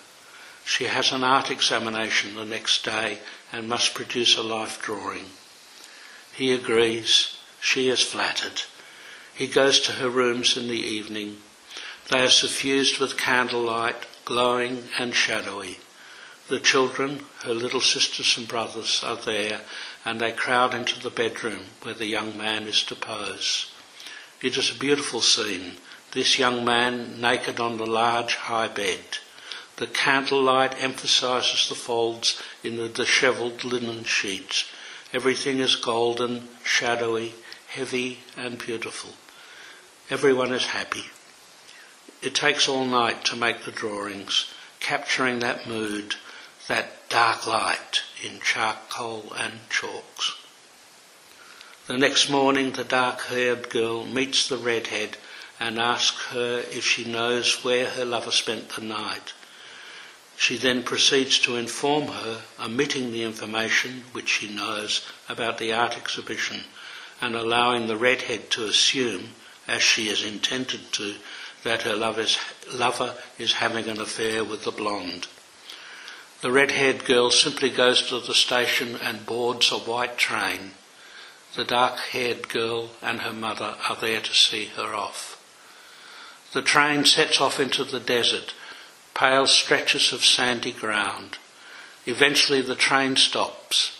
She 0.65 0.85
has 0.85 1.11
an 1.11 1.23
art 1.23 1.51
examination 1.51 2.35
the 2.35 2.45
next 2.45 2.85
day 2.85 3.19
and 3.51 3.67
must 3.67 3.93
produce 3.93 4.37
a 4.37 4.43
life 4.43 4.81
drawing. 4.81 5.25
He 6.33 6.51
agrees. 6.53 7.37
She 7.59 7.89
is 7.89 8.01
flattered. 8.01 8.63
He 9.33 9.47
goes 9.47 9.79
to 9.81 9.93
her 9.93 10.09
rooms 10.09 10.57
in 10.57 10.67
the 10.67 10.73
evening. 10.73 11.37
They 12.09 12.23
are 12.23 12.29
suffused 12.29 12.99
with 12.99 13.17
candlelight, 13.17 14.05
glowing 14.25 14.89
and 14.97 15.13
shadowy. 15.13 15.79
The 16.49 16.59
children, 16.59 17.21
her 17.43 17.53
little 17.53 17.81
sisters 17.81 18.37
and 18.37 18.47
brothers, 18.47 19.03
are 19.03 19.15
there 19.15 19.61
and 20.05 20.19
they 20.19 20.31
crowd 20.31 20.73
into 20.73 20.99
the 20.99 21.09
bedroom 21.09 21.65
where 21.81 21.93
the 21.93 22.05
young 22.05 22.37
man 22.37 22.63
is 22.63 22.83
to 22.83 22.95
pose. 22.95 23.71
It 24.41 24.57
is 24.57 24.69
a 24.69 24.79
beautiful 24.79 25.21
scene. 25.21 25.77
This 26.11 26.37
young 26.37 26.65
man 26.65 27.21
naked 27.21 27.59
on 27.59 27.77
the 27.77 27.85
large 27.85 28.35
high 28.35 28.67
bed. 28.67 29.19
The 29.77 29.87
candlelight 29.87 30.81
emphasizes 30.81 31.67
the 31.67 31.75
folds 31.75 32.41
in 32.63 32.77
the 32.77 32.89
dishevelled 32.89 33.63
linen 33.63 34.03
sheets. 34.03 34.65
Everything 35.11 35.59
is 35.59 35.75
golden, 35.75 36.47
shadowy, 36.63 37.33
heavy 37.67 38.19
and 38.37 38.57
beautiful. 38.57 39.11
Everyone 40.09 40.53
is 40.53 40.67
happy. 40.67 41.05
It 42.21 42.35
takes 42.35 42.69
all 42.69 42.85
night 42.85 43.25
to 43.25 43.35
make 43.35 43.63
the 43.63 43.71
drawings, 43.71 44.53
capturing 44.79 45.39
that 45.39 45.67
mood, 45.67 46.15
that 46.67 47.09
dark 47.09 47.47
light 47.47 48.03
in 48.23 48.39
charcoal 48.39 49.33
and 49.37 49.53
chalks. 49.69 50.35
The 51.87 51.97
next 51.97 52.29
morning 52.29 52.71
the 52.71 52.83
dark-haired 52.83 53.69
girl 53.69 54.05
meets 54.05 54.47
the 54.47 54.57
redhead 54.57 55.17
and 55.59 55.79
asks 55.79 56.27
her 56.27 56.59
if 56.59 56.85
she 56.85 57.03
knows 57.03 57.63
where 57.63 57.89
her 57.89 58.05
lover 58.05 58.31
spent 58.31 58.69
the 58.69 58.81
night. 58.81 59.33
She 60.43 60.57
then 60.57 60.83
proceeds 60.83 61.39
to 61.39 61.55
inform 61.55 62.09
her, 62.09 62.41
omitting 62.59 63.13
the 63.13 63.23
information 63.23 64.03
which 64.11 64.27
she 64.27 64.49
knows 64.53 65.07
about 65.29 65.57
the 65.57 65.71
art 65.71 65.95
exhibition 65.95 66.65
and 67.21 67.33
allowing 67.33 67.87
the 67.87 67.95
redhead 67.95 68.51
to 68.51 68.65
assume, 68.65 69.35
as 69.69 69.81
she 69.81 70.09
is 70.09 70.21
intended 70.21 70.91
to, 70.91 71.15
that 71.63 71.83
her 71.83 71.95
lover 71.95 73.15
is 73.39 73.53
having 73.53 73.87
an 73.87 74.01
affair 74.01 74.43
with 74.43 74.65
the 74.65 74.71
blonde. 74.71 75.27
The 76.41 76.51
red-haired 76.51 77.05
girl 77.05 77.31
simply 77.31 77.69
goes 77.69 78.01
to 78.09 78.19
the 78.19 78.33
station 78.33 78.97
and 78.97 79.25
boards 79.25 79.71
a 79.71 79.77
white 79.77 80.17
train. 80.17 80.71
The 81.55 81.63
dark-haired 81.63 82.49
girl 82.49 82.89
and 83.01 83.21
her 83.21 83.31
mother 83.31 83.77
are 83.87 83.95
there 83.95 84.19
to 84.19 84.33
see 84.33 84.65
her 84.75 84.93
off. 84.93 85.39
The 86.51 86.61
train 86.61 87.05
sets 87.05 87.39
off 87.39 87.61
into 87.61 87.85
the 87.85 88.01
desert, 88.01 88.53
pale 89.13 89.47
stretches 89.47 90.11
of 90.11 90.25
sandy 90.25 90.71
ground. 90.71 91.37
Eventually 92.05 92.61
the 92.61 92.75
train 92.75 93.15
stops. 93.15 93.99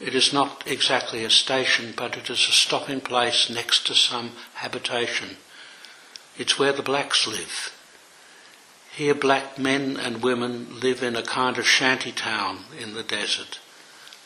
It 0.00 0.14
is 0.14 0.32
not 0.32 0.64
exactly 0.66 1.24
a 1.24 1.30
station, 1.30 1.94
but 1.96 2.16
it 2.16 2.28
is 2.28 2.48
a 2.48 2.52
stopping 2.52 3.00
place 3.00 3.48
next 3.48 3.86
to 3.86 3.94
some 3.94 4.32
habitation. 4.54 5.36
It's 6.36 6.58
where 6.58 6.72
the 6.72 6.82
blacks 6.82 7.26
live. 7.26 7.72
Here 8.94 9.14
black 9.14 9.58
men 9.58 9.96
and 9.96 10.22
women 10.22 10.80
live 10.80 11.02
in 11.02 11.16
a 11.16 11.22
kind 11.22 11.58
of 11.58 11.66
shanty 11.66 12.12
town 12.12 12.64
in 12.78 12.94
the 12.94 13.02
desert. 13.02 13.58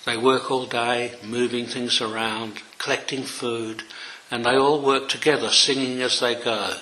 They 0.04 0.16
work 0.16 0.50
all 0.50 0.66
day, 0.66 1.14
moving 1.22 1.66
things 1.66 2.00
around, 2.00 2.62
collecting 2.78 3.24
food, 3.24 3.84
and 4.30 4.44
they 4.44 4.56
all 4.56 4.80
work 4.80 5.08
together, 5.08 5.50
singing 5.50 6.00
as 6.02 6.20
they 6.20 6.34
go. 6.34 6.76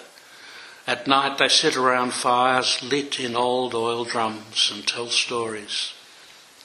At 0.86 1.08
night 1.08 1.38
they 1.38 1.48
sit 1.48 1.76
around 1.76 2.12
fires 2.12 2.80
lit 2.80 3.18
in 3.18 3.34
old 3.34 3.74
oil 3.74 4.04
drums 4.04 4.70
and 4.72 4.86
tell 4.86 5.08
stories. 5.08 5.92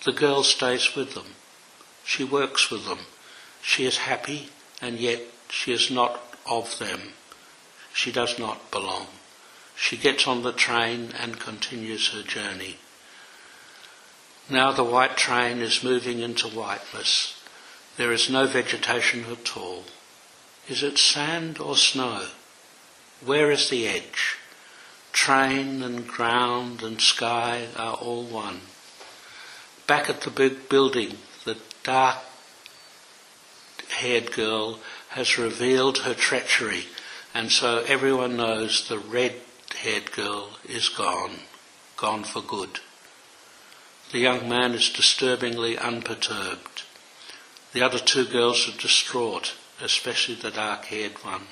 The 0.06 0.12
girl 0.12 0.44
stays 0.44 0.96
with 0.96 1.16
them. 1.16 1.36
She 2.04 2.24
works 2.24 2.70
with 2.70 2.86
them. 2.86 3.00
She 3.64 3.86
is 3.86 3.98
happy 4.00 4.50
and 4.80 5.00
yet 5.00 5.22
she 5.50 5.74
is 5.74 5.90
not 5.90 6.22
of 6.46 6.78
them. 6.78 7.14
She 7.94 8.12
does 8.12 8.38
not 8.38 8.70
belong. 8.70 9.08
She 9.76 9.98
gets 9.98 10.28
on 10.28 10.44
the 10.44 10.54
train 10.54 11.14
and 11.20 11.40
continues 11.40 12.10
her 12.10 12.22
journey. 12.22 12.78
Now 14.50 14.72
the 14.72 14.84
white 14.84 15.18
train 15.18 15.60
is 15.60 15.84
moving 15.84 16.20
into 16.20 16.48
whiteness. 16.48 17.42
There 17.98 18.12
is 18.12 18.30
no 18.30 18.46
vegetation 18.46 19.26
at 19.32 19.58
all. 19.58 19.86
Is 20.68 20.84
it 20.84 21.00
sand 21.00 21.60
or 21.60 21.76
snow? 21.76 22.28
Where 23.24 23.52
is 23.52 23.70
the 23.70 23.88
edge? 23.88 24.38
Train 25.14 25.84
and 25.84 26.08
ground 26.08 26.82
and 26.82 27.00
sky 27.00 27.68
are 27.78 27.94
all 27.94 28.24
one. 28.24 28.62
Back 29.86 30.10
at 30.10 30.22
the 30.22 30.32
big 30.32 30.70
building, 30.70 31.20
the 31.46 31.58
dark 31.84 32.18
haired 33.90 34.32
girl 34.32 34.80
has 35.10 35.38
revealed 35.38 36.00
her 36.00 36.16
treachery, 36.16 36.86
and 37.32 37.52
so 37.52 37.84
everyone 37.88 38.38
knows 38.38 38.88
the 38.88 38.98
red 38.98 39.36
haired 39.76 40.12
girl 40.14 40.58
is 40.68 40.90
gone, 40.90 41.42
gone 41.98 42.24
for 42.24 42.42
good. 42.42 42.80
The 44.12 44.20
young 44.20 44.50
man 44.50 44.74
is 44.74 44.90
disturbingly 44.90 45.78
unperturbed. 45.78 46.84
The 47.74 47.84
other 47.84 48.00
two 48.00 48.26
girls 48.26 48.68
are 48.68 48.82
distraught, 48.82 49.54
especially 49.80 50.36
the 50.36 50.50
dark 50.50 50.86
haired 50.86 51.24
one. 51.24 51.44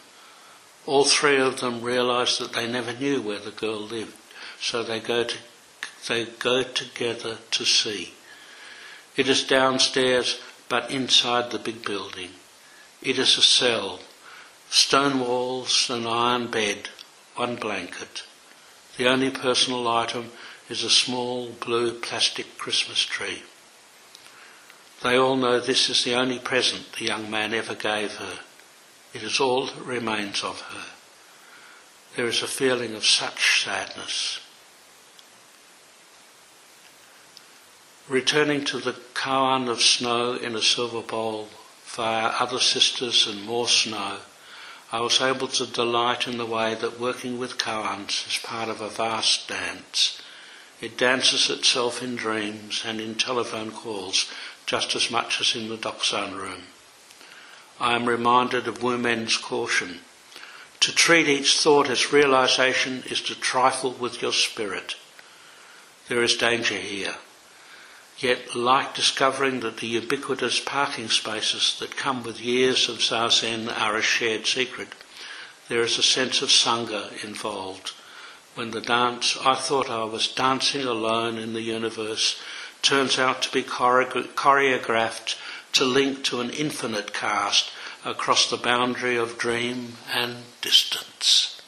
All 0.89 1.05
three 1.05 1.37
of 1.37 1.59
them 1.59 1.83
realize 1.83 2.39
that 2.39 2.53
they 2.53 2.67
never 2.67 2.93
knew 2.93 3.21
where 3.21 3.37
the 3.37 3.51
girl 3.51 3.79
lived, 3.79 4.15
so 4.59 4.81
they 4.81 4.99
go, 4.99 5.23
to, 5.23 5.37
they 6.07 6.25
go 6.25 6.63
together 6.63 7.37
to 7.51 7.63
see. 7.63 8.15
It 9.15 9.29
is 9.29 9.43
downstairs, 9.43 10.41
but 10.67 10.89
inside 10.89 11.51
the 11.51 11.59
big 11.59 11.85
building. 11.85 12.31
It 13.03 13.19
is 13.19 13.37
a 13.37 13.43
cell, 13.43 13.99
stone 14.71 15.19
walls, 15.19 15.91
an 15.91 16.07
iron 16.07 16.47
bed, 16.47 16.89
one 17.35 17.57
blanket. 17.57 18.23
The 18.97 19.09
only 19.09 19.29
personal 19.29 19.87
item 19.87 20.31
is 20.69 20.83
a 20.83 20.89
small 20.89 21.51
blue 21.51 21.99
plastic 21.99 22.57
Christmas 22.57 23.03
tree. 23.03 23.43
They 25.03 25.17
all 25.17 25.35
know 25.35 25.59
this 25.59 25.87
is 25.87 26.03
the 26.03 26.15
only 26.15 26.39
present 26.39 26.93
the 26.93 27.05
young 27.05 27.29
man 27.29 27.53
ever 27.53 27.75
gave 27.75 28.15
her. 28.15 28.39
It 29.13 29.23
is 29.23 29.39
all 29.39 29.65
that 29.65 29.83
remains 29.83 30.43
of 30.43 30.61
her. 30.61 30.85
There 32.15 32.27
is 32.27 32.43
a 32.43 32.47
feeling 32.47 32.95
of 32.95 33.05
such 33.05 33.63
sadness. 33.63 34.39
Returning 38.07 38.65
to 38.65 38.79
the 38.79 38.93
koan 39.13 39.67
of 39.67 39.81
snow 39.81 40.33
in 40.33 40.55
a 40.55 40.61
silver 40.61 41.01
bowl 41.01 41.49
via 41.85 42.27
other 42.39 42.59
sisters 42.59 43.27
and 43.27 43.45
more 43.45 43.67
snow, 43.67 44.17
I 44.91 45.01
was 45.01 45.21
able 45.21 45.47
to 45.49 45.67
delight 45.67 46.27
in 46.27 46.37
the 46.37 46.45
way 46.45 46.73
that 46.75 46.99
working 46.99 47.37
with 47.37 47.57
koans 47.57 48.27
is 48.27 48.39
part 48.43 48.69
of 48.69 48.81
a 48.81 48.89
vast 48.89 49.47
dance. 49.47 50.21
It 50.81 50.97
dances 50.97 51.49
itself 51.49 52.01
in 52.01 52.15
dreams 52.15 52.83
and 52.85 52.99
in 52.99 53.15
telephone 53.15 53.71
calls 53.71 54.31
just 54.65 54.95
as 54.95 55.11
much 55.11 55.41
as 55.41 55.55
in 55.55 55.69
the 55.69 55.77
Doksan 55.77 56.35
room. 56.35 56.63
I 57.79 57.95
am 57.95 58.07
reminded 58.07 58.67
of 58.67 58.83
Wu 58.83 58.97
Men's 58.97 59.37
caution. 59.37 60.01
To 60.81 60.93
treat 60.93 61.27
each 61.27 61.57
thought 61.57 61.89
as 61.89 62.11
realization 62.11 63.03
is 63.05 63.21
to 63.23 63.35
trifle 63.35 63.91
with 63.91 64.21
your 64.21 64.33
spirit. 64.33 64.95
There 66.09 66.23
is 66.23 66.35
danger 66.35 66.75
here. 66.75 67.15
Yet, 68.17 68.53
like 68.53 68.95
discovering 68.95 69.61
that 69.61 69.77
the 69.77 69.87
ubiquitous 69.87 70.59
parking 70.59 71.07
spaces 71.07 71.77
that 71.79 71.95
come 71.95 72.23
with 72.23 72.41
years 72.41 72.89
of 72.89 72.97
zazen 72.97 73.69
are 73.69 73.95
a 73.95 74.01
shared 74.01 74.45
secret, 74.45 74.89
there 75.69 75.81
is 75.81 75.97
a 75.97 76.03
sense 76.03 76.41
of 76.41 76.49
sangha 76.49 77.23
involved. 77.23 77.93
When 78.55 78.71
the 78.71 78.81
dance 78.81 79.37
I 79.45 79.55
thought 79.55 79.89
I 79.89 80.03
was 80.03 80.27
dancing 80.27 80.83
alone 80.85 81.37
in 81.37 81.53
the 81.53 81.61
universe 81.61 82.41
turns 82.81 83.17
out 83.17 83.41
to 83.43 83.51
be 83.51 83.63
choreographed 83.63 85.35
to 85.73 85.85
link 85.85 86.23
to 86.25 86.41
an 86.41 86.49
infinite 86.49 87.13
cast 87.13 87.71
across 88.05 88.49
the 88.49 88.57
boundary 88.57 89.17
of 89.17 89.37
dream 89.37 89.97
and 90.13 90.37
distance. 90.61 91.58